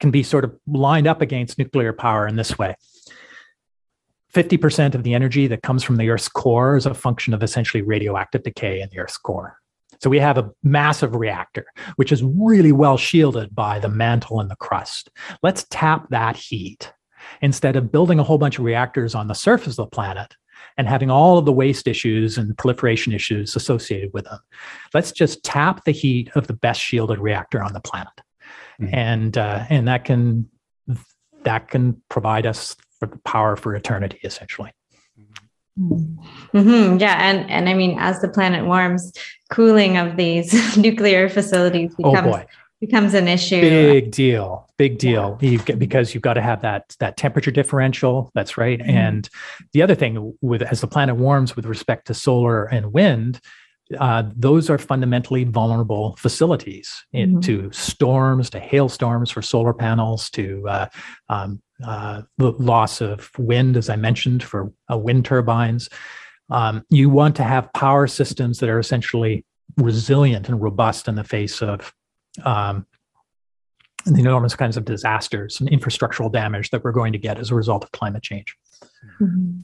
[0.00, 2.74] can be sort of lined up against nuclear power in this way.
[4.34, 7.82] 50% of the energy that comes from the Earth's core is a function of essentially
[7.82, 9.58] radioactive decay in the Earth's core.
[10.00, 14.50] So we have a massive reactor, which is really well shielded by the mantle and
[14.50, 15.10] the crust.
[15.42, 16.92] Let's tap that heat
[17.42, 20.34] instead of building a whole bunch of reactors on the surface of the planet
[20.76, 24.38] and having all of the waste issues and proliferation issues associated with them.
[24.94, 28.12] Let's just tap the heat of the best shielded reactor on the planet.
[28.80, 28.94] Mm-hmm.
[28.94, 30.48] And uh, and that can
[31.42, 34.72] that can provide us for the power for eternity essentially.
[35.78, 36.98] Mm-hmm.
[36.98, 39.12] Yeah, and and I mean, as the planet warms,
[39.50, 42.44] cooling of these nuclear facilities oh, becomes oh
[42.80, 43.60] becomes an issue.
[43.60, 44.68] Big deal.
[44.76, 45.38] Big deal.
[45.40, 45.50] Yeah.
[45.50, 48.30] You get, because you've got to have that that temperature differential.
[48.34, 48.78] That's right.
[48.78, 48.90] Mm-hmm.
[48.90, 49.28] And
[49.72, 53.40] the other thing with as the planet warms with respect to solar and wind,
[53.98, 57.40] uh, those are fundamentally vulnerable facilities in, mm-hmm.
[57.40, 60.86] to storms, to hailstorms for solar panels, to uh,
[61.28, 65.88] um, uh, the loss of wind, as I mentioned, for uh, wind turbines.
[66.50, 69.44] Um, you want to have power systems that are essentially
[69.76, 71.92] resilient and robust in the face of
[72.44, 72.86] um,
[74.04, 77.54] the enormous kinds of disasters and infrastructural damage that we're going to get as a
[77.54, 78.56] result of climate change.
[79.20, 79.60] Mm-hmm.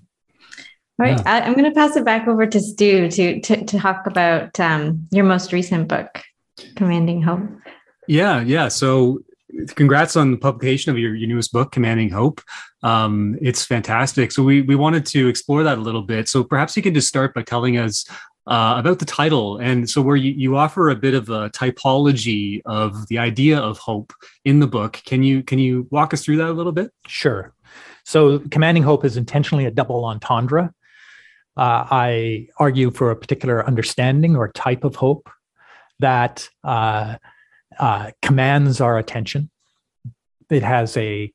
[0.96, 1.34] All right, yeah.
[1.34, 4.60] I, am going to pass it back over to Stu to to, to talk about
[4.60, 6.22] um, your most recent book,
[6.76, 7.42] Commanding Hope.
[8.06, 8.68] Yeah, yeah.
[8.68, 9.18] So,
[9.74, 12.40] congrats on the publication of your, your newest book, Commanding Hope.
[12.84, 14.30] Um, it's fantastic.
[14.30, 16.28] So, we we wanted to explore that a little bit.
[16.28, 18.08] So, perhaps you can just start by telling us
[18.46, 19.56] uh, about the title.
[19.56, 23.78] And so, where you, you offer a bit of a typology of the idea of
[23.78, 24.12] hope
[24.44, 25.00] in the book.
[25.04, 26.92] Can you can you walk us through that a little bit?
[27.08, 27.52] Sure.
[28.04, 30.72] So, commanding hope is intentionally a double entendre.
[31.56, 35.30] Uh, I argue for a particular understanding or type of hope
[36.00, 37.16] that uh,
[37.78, 39.50] uh, commands our attention.
[40.50, 41.32] It has a,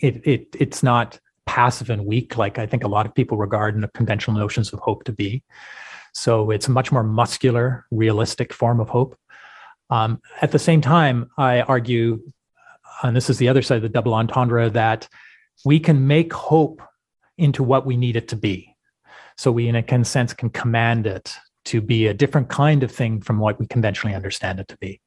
[0.00, 3.74] it, it, it's not passive and weak like I think a lot of people regard
[3.74, 5.42] in the conventional notions of hope to be.
[6.12, 9.16] So it's a much more muscular, realistic form of hope.
[9.90, 12.22] Um, at the same time, I argue,
[13.02, 15.08] and this is the other side of the double entendre, that
[15.64, 16.82] we can make hope
[17.38, 18.71] into what we need it to be.
[19.42, 23.20] So we, in a sense, can command it to be a different kind of thing
[23.20, 25.00] from what we conventionally understand it to be.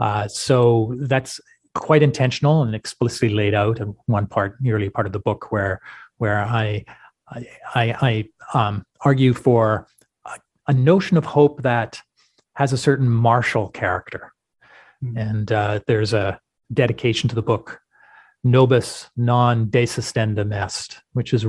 [0.00, 1.40] Uh, so that's
[1.72, 5.80] quite intentional and explicitly laid out in one part, early part of the book, where
[6.16, 6.84] where I
[7.28, 9.86] I, I, um, argue for
[10.26, 12.00] a, a, notion of hope that
[12.54, 14.32] has a certain martial character,
[15.04, 15.16] mm-hmm.
[15.16, 16.40] and uh, there's a
[16.72, 17.80] dedication to the book
[18.42, 21.46] nobis non desistendum est, which is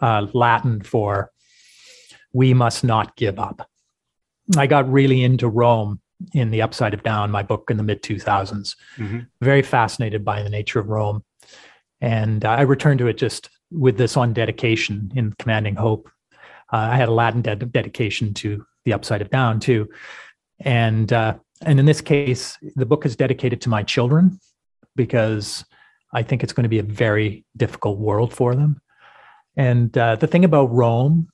[0.00, 1.30] uh, Latin for
[2.32, 3.68] we must not give up.
[4.56, 6.00] I got really into Rome
[6.32, 8.76] in The Upside of Down, my book in the mid 2000s.
[8.96, 9.20] Mm-hmm.
[9.40, 11.24] Very fascinated by the nature of Rome.
[12.00, 16.10] And uh, I returned to it just with this on dedication in Commanding Hope.
[16.72, 19.88] Uh, I had a Latin de- dedication to The Upside of Down too.
[20.60, 24.38] And, uh, and in this case, the book is dedicated to my children
[24.96, 25.64] because
[26.12, 28.80] I think it's going to be a very difficult world for them.
[29.56, 31.28] And uh, the thing about Rome,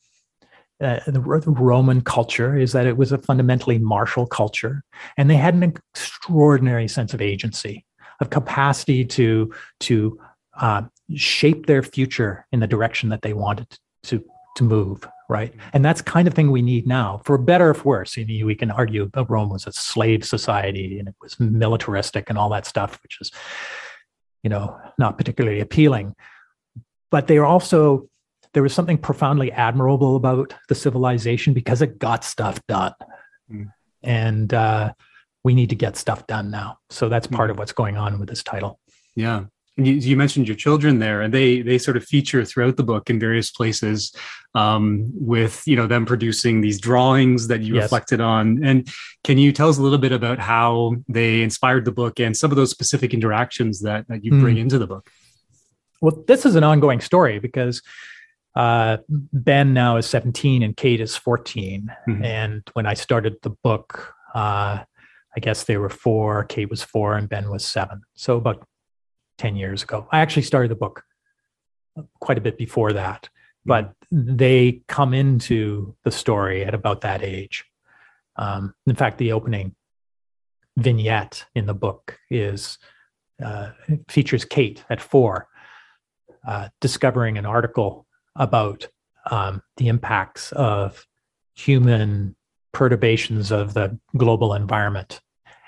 [0.80, 4.82] uh, the, the, Roman culture, is that it was a fundamentally martial culture,
[5.16, 7.84] and they had an extraordinary sense of agency,
[8.20, 10.18] of capacity to to
[10.58, 10.82] uh,
[11.14, 13.66] shape their future in the direction that they wanted
[14.04, 14.24] to
[14.56, 15.06] to move.
[15.28, 18.16] Right, and that's kind of thing we need now, for better or for worse.
[18.16, 22.28] You know, we can argue that Rome was a slave society and it was militaristic
[22.28, 23.30] and all that stuff, which is,
[24.42, 26.16] you know, not particularly appealing
[27.10, 28.08] but they are also
[28.52, 32.94] there was something profoundly admirable about the civilization because it got stuff done
[33.50, 33.72] mm.
[34.02, 34.92] and uh,
[35.44, 37.52] we need to get stuff done now so that's part mm.
[37.52, 38.78] of what's going on with this title
[39.14, 39.44] yeah
[39.84, 43.08] you, you, mentioned your children there, and they they sort of feature throughout the book
[43.10, 44.14] in various places,
[44.54, 47.84] um, with you know them producing these drawings that you yes.
[47.84, 48.62] reflected on.
[48.64, 48.88] And
[49.24, 52.50] can you tell us a little bit about how they inspired the book and some
[52.50, 54.60] of those specific interactions that that you bring mm.
[54.60, 55.10] into the book?
[56.00, 57.82] Well, this is an ongoing story because
[58.54, 61.94] uh, Ben now is 17 and Kate is 14.
[62.08, 62.24] Mm-hmm.
[62.24, 64.82] And when I started the book, uh,
[65.36, 68.02] I guess they were four, Kate was four, and Ben was seven.
[68.14, 68.66] So about
[69.38, 70.06] 10 years ago.
[70.12, 71.02] I actually started the book
[72.20, 73.28] quite a bit before that,
[73.64, 77.64] but they come into the story at about that age.
[78.36, 79.74] Um, in fact, the opening
[80.76, 82.78] vignette in the book is
[83.42, 83.70] uh,
[84.08, 85.48] features Kate at four
[86.46, 88.88] uh, discovering an article about
[89.30, 91.06] um, the impacts of
[91.54, 92.36] human
[92.72, 95.20] perturbations of the global environment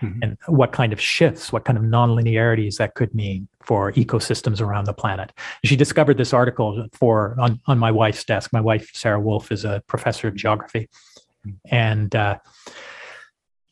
[0.02, 0.18] mm-hmm.
[0.22, 4.84] and what kind of shifts, what kind of nonlinearities that could mean for ecosystems around
[4.84, 5.32] the planet.
[5.64, 8.52] She discovered this article for on, on my wife's desk.
[8.52, 10.88] My wife, Sarah Wolfe, is a professor of geography.
[11.46, 11.74] Mm-hmm.
[11.74, 12.38] And uh,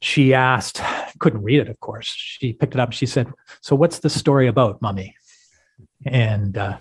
[0.01, 0.81] she asked,
[1.19, 2.07] couldn't read it, of course.
[2.07, 2.93] She picked it up.
[2.93, 5.15] She said, So what's the story about, mummy?
[6.05, 6.79] And uh,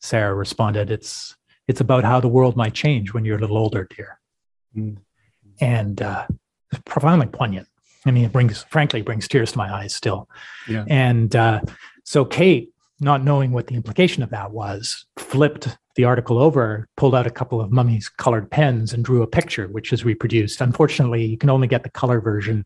[0.00, 1.36] Sarah responded, It's
[1.68, 4.20] it's about how the world might change when you're a little older, dear.
[4.76, 4.96] Mm-hmm.
[5.60, 6.26] And uh,
[6.84, 7.68] profoundly poignant.
[8.04, 10.28] I mean, it brings, frankly, brings tears to my eyes still.
[10.68, 10.84] Yeah.
[10.88, 11.60] And uh,
[12.04, 17.14] so Kate, not knowing what the implication of that was, flipped the article over, pulled
[17.14, 20.60] out a couple of mummy's colored pens, and drew a picture, which is reproduced.
[20.60, 22.64] Unfortunately, you can only get the color version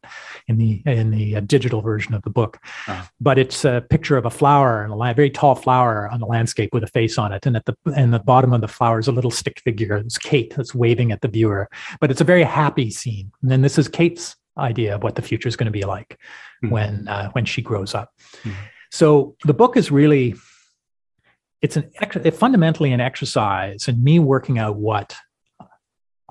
[0.49, 3.05] in the in the uh, digital version of the book, uh-huh.
[3.21, 6.71] but it's a picture of a flower and a very tall flower on the landscape
[6.73, 9.09] with a face on it, and at the and the bottom of the flower is
[9.09, 9.97] a little stick figure.
[9.97, 11.69] It's Kate that's waving at the viewer,
[12.01, 13.31] but it's a very happy scene.
[13.43, 16.19] And then this is Kate's idea of what the future is going to be like
[16.63, 16.71] mm-hmm.
[16.71, 18.13] when uh, when she grows up.
[18.43, 18.51] Mm-hmm.
[18.91, 20.35] So the book is really
[21.63, 25.17] it's an it's fundamentally an exercise in me working out what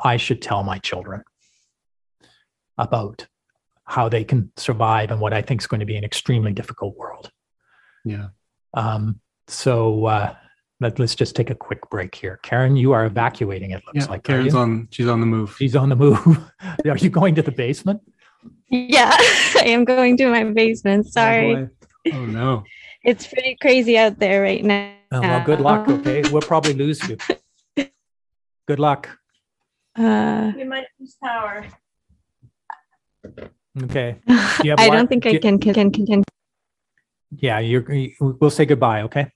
[0.04, 1.24] I should tell my children
[2.78, 3.28] about
[3.84, 6.96] how they can survive in what I think is going to be an extremely difficult
[6.96, 7.32] world.
[8.06, 8.28] Yeah.
[8.74, 10.36] Um, so uh,
[10.80, 12.40] let, us just take a quick break here.
[12.44, 13.72] Karen, you are evacuating.
[13.72, 14.88] It looks yeah, like Karen's on.
[14.92, 15.56] She's on the move.
[15.58, 16.52] She's on the move.
[16.86, 18.02] are you going to the basement?
[18.70, 21.08] Yeah, I am going to my basement.
[21.08, 21.56] Oh, Sorry.
[21.56, 21.70] Oh,
[22.14, 22.64] oh no.
[23.10, 24.94] It's pretty crazy out there right now.
[25.12, 25.88] Oh, well, good luck.
[25.88, 27.18] Okay, we'll probably lose you.
[28.68, 29.10] Good luck.
[29.98, 31.66] Uh, we might lose power.
[33.82, 34.18] Okay.
[34.28, 36.24] I don't think I can, can can can.
[37.32, 37.84] Yeah, you're.
[38.20, 39.02] We'll say goodbye.
[39.04, 39.32] Okay.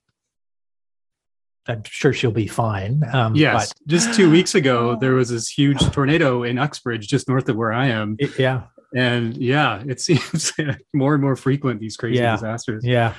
[1.66, 3.02] I'm sure she'll be fine.
[3.12, 3.72] Um, yes.
[3.72, 7.56] But, just two weeks ago, there was this huge tornado in Uxbridge, just north of
[7.56, 8.14] where I am.
[8.20, 8.64] It, yeah.
[8.94, 10.52] And yeah, it seems
[10.92, 12.36] more and more frequent these crazy yeah.
[12.36, 12.84] disasters.
[12.84, 13.14] Yeah.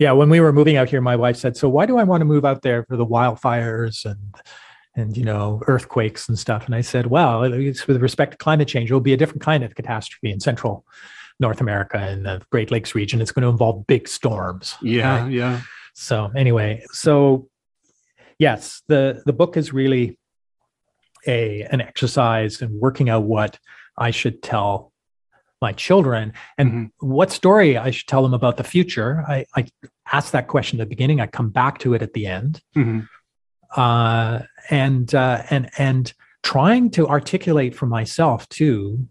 [0.00, 0.12] Yeah.
[0.12, 2.24] When we were moving out here, my wife said, "So why do I want to
[2.24, 4.34] move out there for the wildfires and
[4.96, 8.66] and you know earthquakes and stuff?" And I said, "Well, it's with respect to climate
[8.66, 10.84] change, it will be a different kind of catastrophe in central
[11.38, 13.20] North America and the Great Lakes region.
[13.20, 15.22] It's going to involve big storms." Yeah.
[15.22, 15.30] Right?
[15.30, 15.60] Yeah.
[15.94, 17.48] So anyway, so
[18.38, 20.18] yes, the the book is really
[21.26, 23.58] a an exercise in working out what
[23.98, 24.92] I should tell
[25.60, 27.06] my children and mm-hmm.
[27.06, 29.24] what story I should tell them about the future.
[29.28, 29.66] I, I
[30.12, 31.20] ask that question at the beginning.
[31.20, 33.00] I come back to it at the end, mm-hmm.
[33.76, 34.40] uh,
[34.70, 39.06] and uh, and and trying to articulate for myself too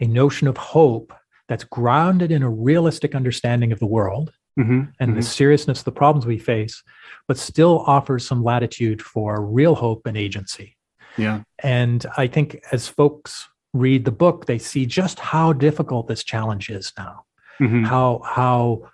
[0.00, 1.12] a notion of hope
[1.48, 4.82] that's grounded in a realistic understanding of the world mm-hmm.
[5.00, 5.22] and the mm-hmm.
[5.22, 6.82] seriousness of the problems we face,
[7.26, 10.76] but still offers some latitude for real hope and agency.
[11.16, 16.24] Yeah, and I think as folks read the book, they see just how difficult this
[16.24, 17.24] challenge is now.
[17.60, 17.84] Mm-hmm.
[17.84, 18.88] How how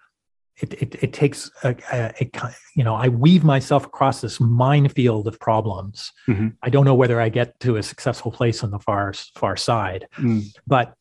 [0.57, 2.31] it, it, it takes a, a, a,
[2.75, 6.13] you know I weave myself across this minefield of problems.
[6.29, 6.49] Mm-hmm.
[6.63, 10.07] I don't know whether I get to a successful place on the far far side,
[10.17, 10.45] mm.
[10.67, 10.95] but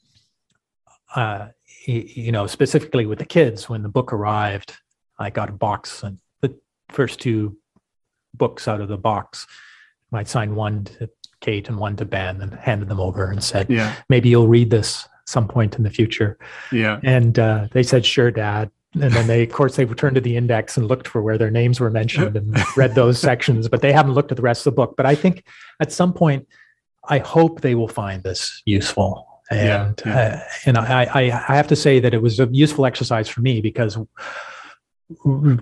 [1.16, 1.50] uh,
[1.86, 4.74] you know specifically with the kids when the book arrived,
[5.18, 6.58] I got a box and the
[6.90, 7.58] first two
[8.34, 9.48] books out of the box.
[10.12, 11.10] I signed one to
[11.44, 13.94] Kate and one to Ben and handed them over and said, yeah.
[14.10, 16.38] maybe you'll read this some point in the future.
[16.72, 17.00] Yeah.
[17.04, 18.72] And uh, they said, sure, dad.
[18.94, 21.52] And then they, of course, they returned to the index and looked for where their
[21.52, 24.74] names were mentioned and read those sections, but they haven't looked at the rest of
[24.74, 24.96] the book.
[24.96, 25.44] But I think
[25.80, 26.48] at some point,
[27.10, 29.28] I hope they will find this useful.
[29.52, 30.36] And yeah, yeah.
[30.36, 33.42] Uh, and I, I I have to say that it was a useful exercise for
[33.42, 33.98] me because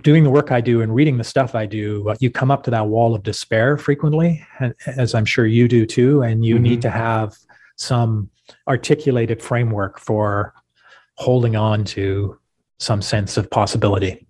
[0.02, 2.62] doing the work I do and reading the stuff I do, uh, you come up
[2.64, 4.46] to that wall of despair frequently,
[4.86, 6.22] as I'm sure you do too.
[6.22, 6.64] And you mm-hmm.
[6.64, 7.34] need to have
[7.76, 8.30] some
[8.68, 10.54] articulated framework for
[11.14, 12.38] holding on to
[12.78, 14.26] some sense of possibility.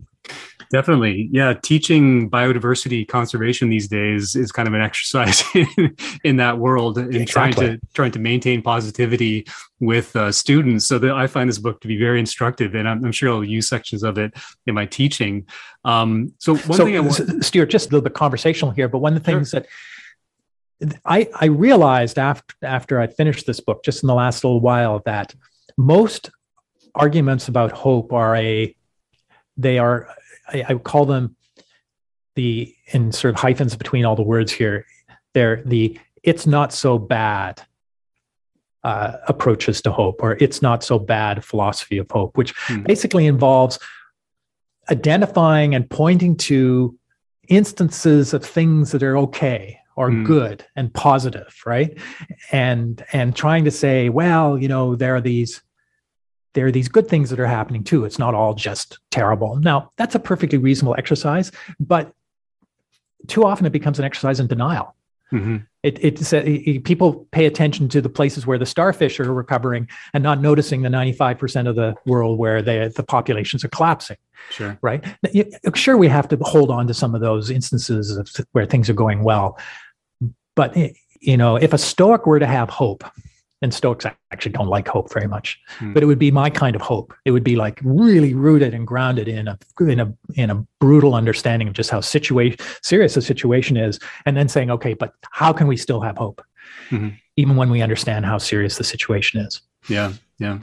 [0.72, 1.28] Definitely.
[1.30, 1.52] Yeah.
[1.52, 5.94] Teaching biodiversity conservation these days is kind of an exercise in,
[6.24, 7.66] in that world in exactly.
[7.66, 9.46] trying to trying to maintain positivity
[9.80, 10.86] with uh, students.
[10.86, 13.44] So that I find this book to be very instructive and I'm, I'm sure I'll
[13.44, 14.32] use sections of it
[14.66, 15.46] in my teaching.
[15.84, 19.00] Um, so one so, thing I want- Stuart, just a little bit conversational here, but
[19.00, 19.60] one of the things sure.
[20.80, 24.60] that I, I realized after after I finished this book, just in the last little
[24.60, 25.34] while, that
[25.76, 26.30] most
[26.94, 28.74] arguments about hope are a
[29.58, 30.08] they are
[30.52, 31.36] I, I call them
[32.34, 34.86] the in sort of hyphens between all the words here.
[35.34, 37.62] They're the it's not so bad
[38.84, 42.82] uh, approaches to hope, or it's not so bad philosophy of hope, which hmm.
[42.82, 43.78] basically involves
[44.90, 46.98] identifying and pointing to
[47.48, 50.24] instances of things that are okay or mm.
[50.24, 51.98] good and positive right
[52.50, 55.62] and and trying to say well you know there are these
[56.54, 59.90] there are these good things that are happening too it's not all just terrible now
[59.96, 62.12] that's a perfectly reasonable exercise but
[63.28, 64.94] too often it becomes an exercise in denial
[65.32, 65.58] mm-hmm.
[65.82, 70.22] it, it's it, people pay attention to the places where the starfish are recovering and
[70.22, 74.16] not noticing the 95% of the world where they, the populations are collapsing
[74.50, 74.78] Sure.
[74.82, 75.04] Right.
[75.74, 78.94] Sure, we have to hold on to some of those instances of where things are
[78.94, 79.58] going well.
[80.54, 80.76] But,
[81.20, 83.04] you know, if a Stoic were to have hope,
[83.62, 85.92] and Stoics actually don't like hope very much, hmm.
[85.92, 87.14] but it would be my kind of hope.
[87.24, 91.14] It would be like really rooted and grounded in a in a in a brutal
[91.14, 95.52] understanding of just how situation serious the situation is, and then saying, okay, but how
[95.52, 96.42] can we still have hope,
[96.90, 97.10] mm-hmm.
[97.36, 99.62] even when we understand how serious the situation is?
[99.88, 100.58] Yeah, yeah,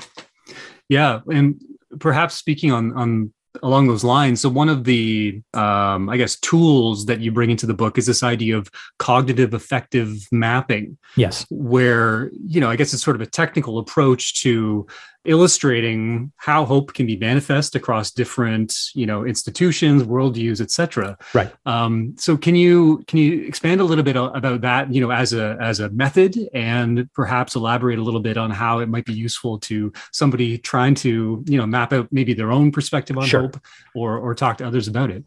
[0.90, 1.60] yeah, and
[2.00, 3.34] perhaps speaking on on
[3.64, 4.42] along those lines.
[4.42, 8.06] So one of the um, i guess tools that you bring into the book is
[8.06, 11.46] this idea of cognitive affective mapping yes.
[11.50, 14.86] where you know i guess it's sort of a technical approach to
[15.26, 21.52] illustrating how hope can be manifest across different you know institutions worldviews etc right.
[21.66, 25.34] Um, so can you can you expand a little bit about that you know as
[25.34, 29.14] a as a method and perhaps elaborate a little bit on how it might be
[29.14, 33.42] useful to somebody trying to you know map out maybe their own perspective on sure.
[33.42, 33.62] hope
[33.96, 35.24] or or talk to others about it?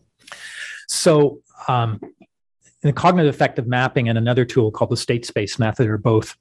[0.89, 2.01] So um,
[2.83, 6.37] the cognitive affective mapping and another tool called the state space method are both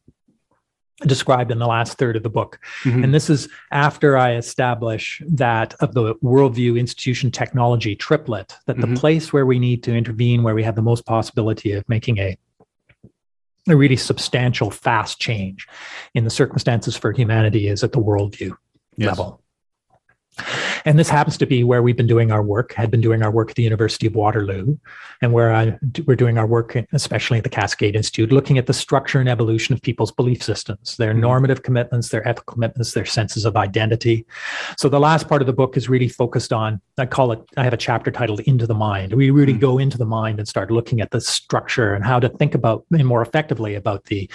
[1.02, 2.60] described in the last third of the book.
[2.84, 3.04] Mm-hmm.
[3.04, 8.94] And this is after I establish that of the worldview institution technology triplet, that mm-hmm.
[8.94, 12.20] the place where we need to intervene, where we have the most possibility of making
[12.20, 12.38] a
[13.70, 15.68] a really substantial, fast change
[16.16, 18.52] in the circumstances for humanity is at the worldview
[18.98, 19.08] yes.
[19.08, 19.41] level.
[20.86, 23.30] And this happens to be where we've been doing our work, had been doing our
[23.30, 24.78] work at the University of Waterloo,
[25.22, 28.74] and where I, we're doing our work, especially at the Cascade Institute, looking at the
[28.74, 31.22] structure and evolution of people's belief systems, their mm-hmm.
[31.22, 34.26] normative commitments, their ethical commitments, their senses of identity.
[34.78, 37.64] So the last part of the book is really focused on, I call it, I
[37.64, 39.14] have a chapter titled Into the Mind.
[39.14, 39.60] We really mm-hmm.
[39.60, 42.86] go into the mind and start looking at the structure and how to think about
[42.92, 44.30] and more effectively about the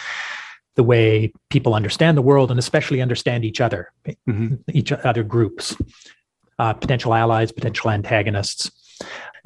[0.76, 4.54] the way people understand the world and especially understand each other, mm-hmm.
[4.72, 5.76] each other groups
[6.58, 8.70] uh, potential allies, potential antagonists.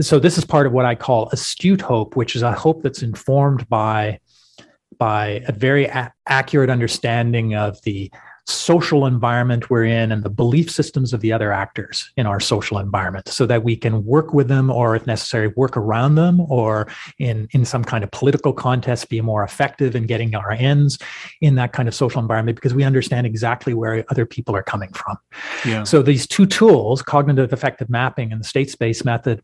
[0.01, 3.03] So this is part of what I call astute hope, which is a hope that's
[3.03, 4.21] informed by
[4.99, 8.11] by a very a- accurate understanding of the
[8.51, 12.79] social environment we're in and the belief systems of the other actors in our social
[12.79, 16.87] environment so that we can work with them or if necessary work around them or
[17.19, 20.99] in in some kind of political contest be more effective in getting our ends
[21.41, 24.93] in that kind of social environment because we understand exactly where other people are coming
[24.93, 25.17] from
[25.65, 25.83] yeah.
[25.85, 29.41] so these two tools cognitive affective mapping and the state space method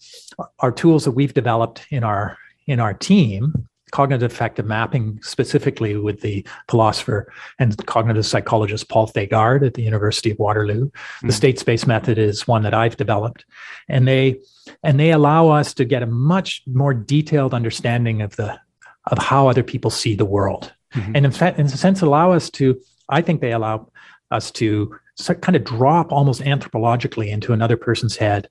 [0.59, 2.37] are tools that we've developed in our
[2.67, 9.67] in our team cognitive affective mapping, specifically with the philosopher and cognitive psychologist Paul Thagard
[9.67, 10.91] at the University of Waterloo.
[10.91, 11.29] Mm-hmm.
[11.29, 11.37] The hmm.
[11.37, 13.47] state space method is one that I've developed,
[13.89, 14.41] and they
[14.83, 18.61] and they allow us to get a much more detailed understanding of the
[19.07, 21.17] of how other people see the world, mm-hmm.
[21.17, 22.79] and in fact, in a sense, allow us to.
[23.09, 23.91] I think they allow
[24.31, 24.95] us to
[25.41, 28.51] kind of drop almost anthropologically into another person's head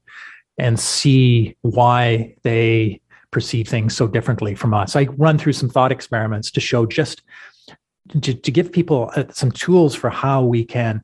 [0.58, 3.00] and see why they
[3.36, 4.96] perceive things so differently from us.
[4.96, 7.22] I run through some thought experiments to show just
[8.22, 11.04] to, to give people uh, some tools for how we can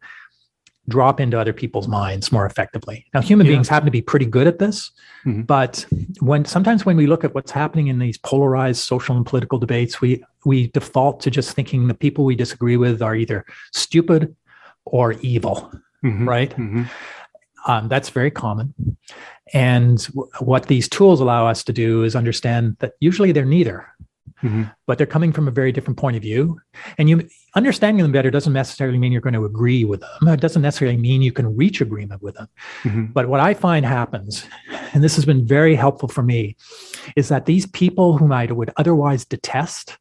[0.87, 3.05] drop into other people's minds more effectively.
[3.13, 3.51] Now, human yeah.
[3.51, 4.91] beings happen to be pretty good at this,
[5.25, 5.41] mm-hmm.
[5.41, 5.85] but
[6.21, 9.99] when sometimes when we look at what's happening in these polarized social and political debates,
[9.99, 14.33] we we default to just thinking the people we disagree with are either stupid
[14.85, 15.69] or evil,
[16.01, 16.29] mm-hmm.
[16.29, 16.51] right?
[16.51, 16.83] Mm-hmm.
[17.69, 18.73] Um, that's very common.
[19.53, 23.87] And w- what these tools allow us to do is understand that usually they're neither,
[24.41, 24.63] mm-hmm.
[24.87, 26.59] but they're coming from a very different point of view.
[26.97, 30.27] And you understanding them better doesn't necessarily mean you're going to agree with them.
[30.27, 32.47] It doesn't necessarily mean you can reach agreement with them.
[32.83, 33.05] Mm-hmm.
[33.07, 34.45] But what I find happens
[34.93, 36.55] and this has been very helpful for me,
[37.15, 39.97] is that these people whom I would otherwise detest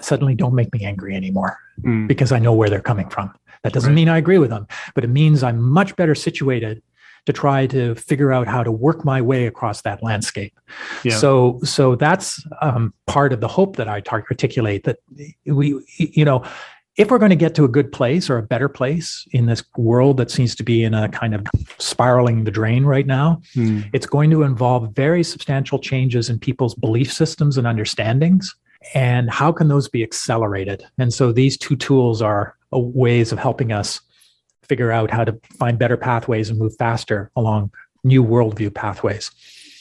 [0.00, 2.06] suddenly don't make me angry anymore mm.
[2.06, 3.34] because I know where they're coming from.
[3.62, 3.94] That doesn't right.
[3.96, 6.82] mean I agree with them, but it means I'm much better situated
[7.26, 10.58] to try to figure out how to work my way across that landscape.
[11.02, 11.16] Yeah.
[11.16, 14.98] So, so that's um, part of the hope that I articulate that
[15.46, 16.44] we, you know,
[16.96, 19.62] if we're going to get to a good place or a better place in this
[19.76, 21.46] world that seems to be in a kind of
[21.78, 23.88] spiraling the drain right now, mm.
[23.92, 28.54] it's going to involve very substantial changes in people's belief systems and understandings.
[28.94, 30.84] And how can those be accelerated?
[30.98, 34.00] And so these two tools are ways of helping us
[34.70, 37.72] figure out how to find better pathways and move faster along
[38.04, 39.32] new worldview pathways.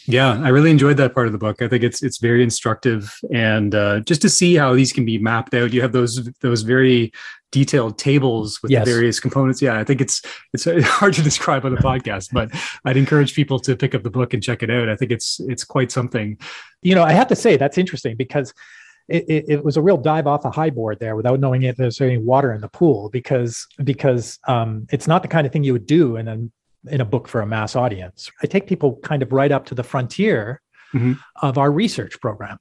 [0.08, 1.62] Yeah, I really enjoyed that part of the book.
[1.62, 5.20] I think it's it's very instructive, and uh, just to see how these can be
[5.20, 5.72] mapped out.
[5.72, 7.12] You have those those very
[7.52, 8.86] detailed tables with yes.
[8.86, 9.62] the various components.
[9.62, 10.66] Yeah, I think it's it's
[10.98, 12.50] hard to describe on the podcast, but
[12.86, 14.90] I'd encourage people to pick up the book and check it out.
[14.90, 16.40] I think it's it's quite something.
[16.82, 18.52] You know, I have to say that's interesting because
[19.10, 21.76] it, it, it, was a real dive off the high board there without knowing if
[21.78, 25.64] there's any water in the pool because because um, it's not the kind of thing
[25.64, 26.38] you would do in a
[26.92, 28.32] in a book for a mass audience.
[28.42, 30.62] I take people kind of right up to the frontier
[30.94, 31.14] mm-hmm.
[31.42, 32.58] of our research program.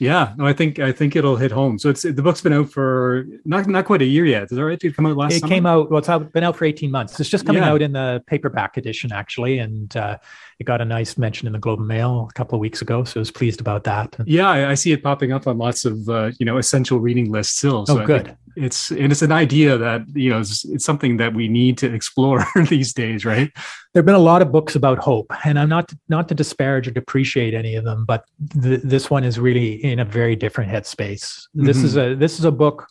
[0.00, 1.78] Yeah, no, I think I think it'll hit home.
[1.78, 4.44] So it's the book's been out for not not quite a year yet.
[4.44, 4.78] Is that right?
[4.78, 5.34] Did it come out last?
[5.34, 5.54] It summer?
[5.54, 5.88] came out.
[5.90, 7.18] Well, it's out, been out for eighteen months.
[7.20, 7.70] It's just coming yeah.
[7.70, 10.18] out in the paperback edition actually, and uh,
[10.58, 13.04] it got a nice mention in the Globe and Mail a couple of weeks ago.
[13.04, 14.14] So I was pleased about that.
[14.24, 17.56] Yeah, I, see it popping up on lots of uh, you know essential reading lists
[17.56, 17.86] still.
[17.86, 18.36] So oh, good.
[18.56, 21.92] It's and it's an idea that you know it's, it's something that we need to
[21.92, 23.50] explore these days, right?
[23.92, 26.86] There have been a lot of books about hope, and I'm not not to disparage
[26.86, 28.24] or depreciate any of them, but
[28.62, 31.46] th- this one is really in a very different headspace.
[31.54, 31.86] This mm-hmm.
[31.86, 32.86] is a this is a book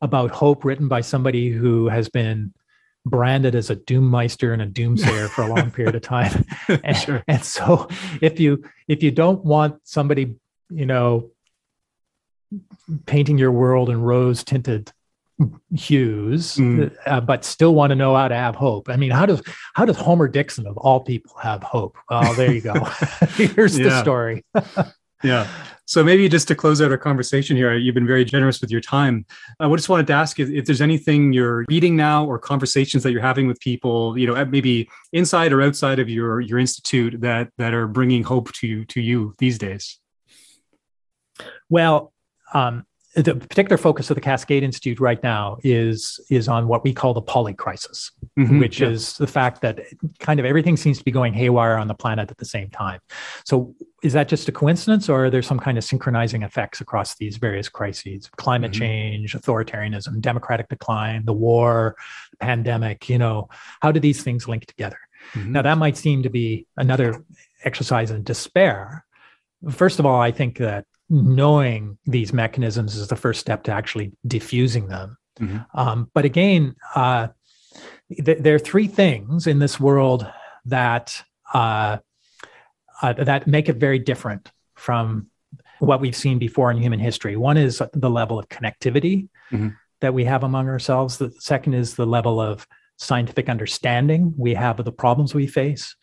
[0.00, 2.52] about hope written by somebody who has been
[3.06, 6.44] branded as a doommeister and a doomsayer for a long period of time.
[6.82, 7.24] And, sure.
[7.28, 7.88] and so
[8.20, 10.34] if you if you don't want somebody,
[10.70, 11.30] you know,
[13.06, 14.92] painting your world in rose tinted
[15.74, 16.94] hues mm.
[17.06, 19.42] uh, but still want to know how to have hope i mean how does
[19.74, 22.72] how does homer dixon of all people have hope well there you go
[23.34, 24.44] here's the story
[25.22, 25.48] yeah
[25.86, 28.80] so maybe just to close out our conversation here, you've been very generous with your
[28.80, 29.26] time.
[29.60, 33.12] I just wanted to ask if, if there's anything you're reading now or conversations that
[33.12, 37.50] you're having with people, you know, maybe inside or outside of your your institute that
[37.58, 39.98] that are bringing hope to you to you these days.
[41.68, 42.12] Well,
[42.54, 46.92] um, the particular focus of the Cascade Institute right now is is on what we
[46.92, 48.88] call the poly crisis, mm-hmm, which yeah.
[48.88, 49.80] is the fact that
[50.18, 53.00] kind of everything seems to be going haywire on the planet at the same time.
[53.44, 57.14] So, is that just a coincidence, or are there some kind of synchronizing effects across
[57.16, 58.28] these various crises?
[58.36, 58.80] Climate mm-hmm.
[58.80, 61.96] change, authoritarianism, democratic decline, the war,
[62.40, 63.08] pandemic.
[63.08, 63.48] You know,
[63.80, 64.98] how do these things link together?
[65.34, 65.52] Mm-hmm.
[65.52, 67.24] Now, that might seem to be another
[67.64, 69.04] exercise in despair.
[69.70, 74.12] First of all, I think that knowing these mechanisms is the first step to actually
[74.26, 75.16] diffusing them.
[75.40, 75.78] Mm-hmm.
[75.78, 77.28] Um, but again, uh,
[78.24, 80.26] th- there are three things in this world
[80.66, 81.98] that uh,
[83.02, 85.26] uh, that make it very different from
[85.78, 87.36] what we've seen before in human history.
[87.36, 89.68] One is the level of connectivity mm-hmm.
[90.00, 91.18] that we have among ourselves.
[91.18, 95.96] The second is the level of scientific understanding we have of the problems we face.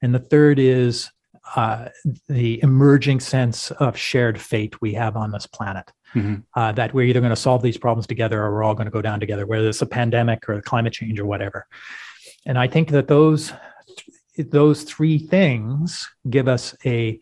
[0.00, 1.10] And the third is
[1.56, 1.88] uh,
[2.28, 5.90] the emerging sense of shared fate we have on this planet.
[6.14, 6.36] Mm-hmm.
[6.54, 8.90] Uh, that we're either going to solve these problems together or we're all going to
[8.90, 11.66] go down together, whether it's a pandemic or climate change or whatever.
[12.46, 13.52] And I think that those
[14.38, 17.20] those three things give us a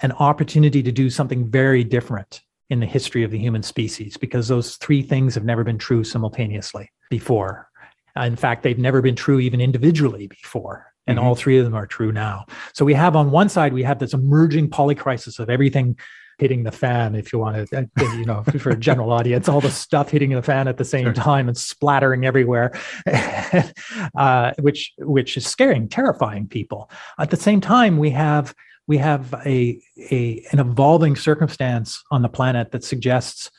[0.00, 2.40] an opportunity to do something very different
[2.70, 6.02] in the history of the human species because those three things have never been true
[6.02, 7.68] simultaneously before.
[8.16, 11.26] In fact, they've never been true even individually before and mm-hmm.
[11.26, 13.98] all three of them are true now so we have on one side we have
[13.98, 15.96] this emerging polycrisis of everything
[16.38, 19.60] hitting the fan if you want to uh, you know for a general audience all
[19.60, 21.12] the stuff hitting the fan at the same sure.
[21.14, 22.78] time and splattering everywhere
[24.16, 28.54] uh, which which is scaring terrifying people at the same time we have
[28.86, 29.80] we have a,
[30.10, 33.50] a an evolving circumstance on the planet that suggests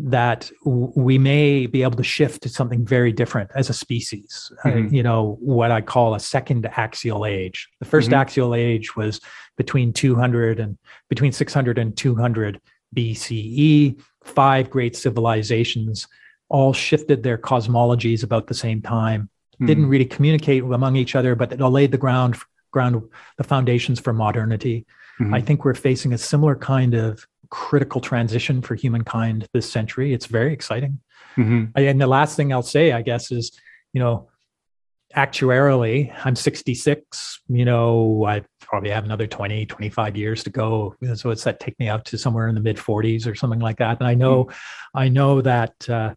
[0.00, 4.52] that we may be able to shift to something very different as a species.
[4.64, 4.86] Uh, mm-hmm.
[4.86, 7.68] Uh, you know, what I call a second axial age.
[7.80, 8.14] The 1st mm-hmm.
[8.14, 9.20] axial age was
[9.56, 10.78] between 200 and
[11.08, 12.60] between 600 and 200
[12.94, 14.00] BCE.
[14.22, 16.06] Five great civilizations
[16.48, 19.28] all shifted their cosmologies about the same time.
[19.54, 19.66] Mm-hmm.
[19.66, 22.36] Didn't really communicate among each other, but it laid the ground
[22.70, 23.02] ground
[23.36, 24.86] the foundations for modernity.
[25.20, 25.34] Mm-hmm.
[25.34, 30.12] I think we're facing a similar kind of critical transition for humankind this century.
[30.12, 31.00] It's very exciting.
[31.36, 31.78] Mm-hmm.
[31.78, 33.58] And the last thing I'll say, I guess, is
[33.92, 34.28] you know,
[35.16, 37.40] actuarially, I'm 66.
[37.48, 40.94] You know, I probably have another 20, 25 years to go.
[41.14, 43.78] So it's that take me out to somewhere in the mid 40s or something like
[43.78, 43.98] that.
[44.00, 44.98] And I know, mm-hmm.
[44.98, 46.14] I know that uh,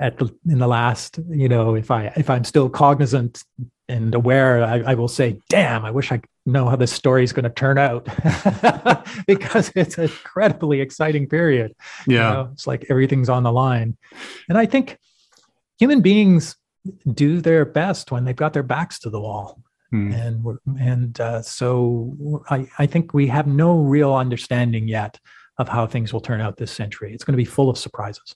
[0.00, 3.44] at the, in the last, you know, if I if I'm still cognizant
[3.88, 7.32] and aware, I, I will say, "Damn, I wish I know how this story is
[7.32, 8.08] going to turn out,"
[9.26, 11.74] because it's an incredibly exciting period.
[12.06, 13.96] Yeah, you know, it's like everything's on the line,
[14.48, 14.98] and I think
[15.78, 16.56] human beings
[17.12, 19.62] do their best when they've got their backs to the wall.
[19.90, 20.12] Hmm.
[20.12, 25.18] And and uh, so I, I think we have no real understanding yet
[25.58, 27.14] of how things will turn out this century.
[27.14, 28.34] It's going to be full of surprises.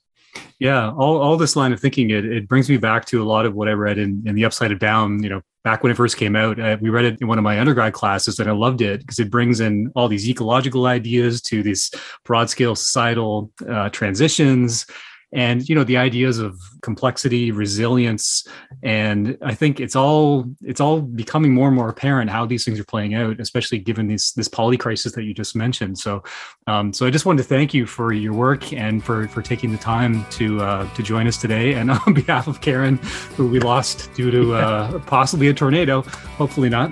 [0.58, 3.46] Yeah, all, all this line of thinking, it, it brings me back to a lot
[3.46, 5.96] of what I read in, in The Upside of Down, you know, back when it
[5.96, 6.58] first came out.
[6.58, 9.18] Uh, we read it in one of my undergrad classes and I loved it because
[9.18, 11.90] it brings in all these ecological ideas to these
[12.24, 14.86] broad scale societal uh, transitions
[15.32, 18.46] and you know the ideas of complexity resilience
[18.82, 22.80] and i think it's all it's all becoming more and more apparent how these things
[22.80, 25.98] are playing out especially given this this poly crisis that you just mentioned.
[25.98, 26.22] So
[26.66, 29.72] um, so i just wanted to thank you for your work and for for taking
[29.72, 31.58] the time to uh, to join us today.
[31.78, 32.96] And on behalf of karen
[33.36, 36.90] who we lost due to uh, possibly a tornado hopefully not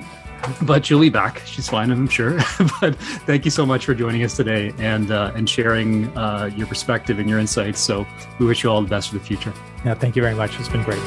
[0.62, 1.42] but she'll be back.
[1.46, 2.32] She's fine, I'm sure.
[2.80, 6.66] but thank you so much for joining us today and uh, and sharing uh, your
[6.66, 7.80] perspective and your insights.
[7.80, 8.06] So
[8.38, 9.52] we wish you all the best for the future.
[9.84, 10.58] Yeah, thank you very much.
[10.58, 11.02] It's been great.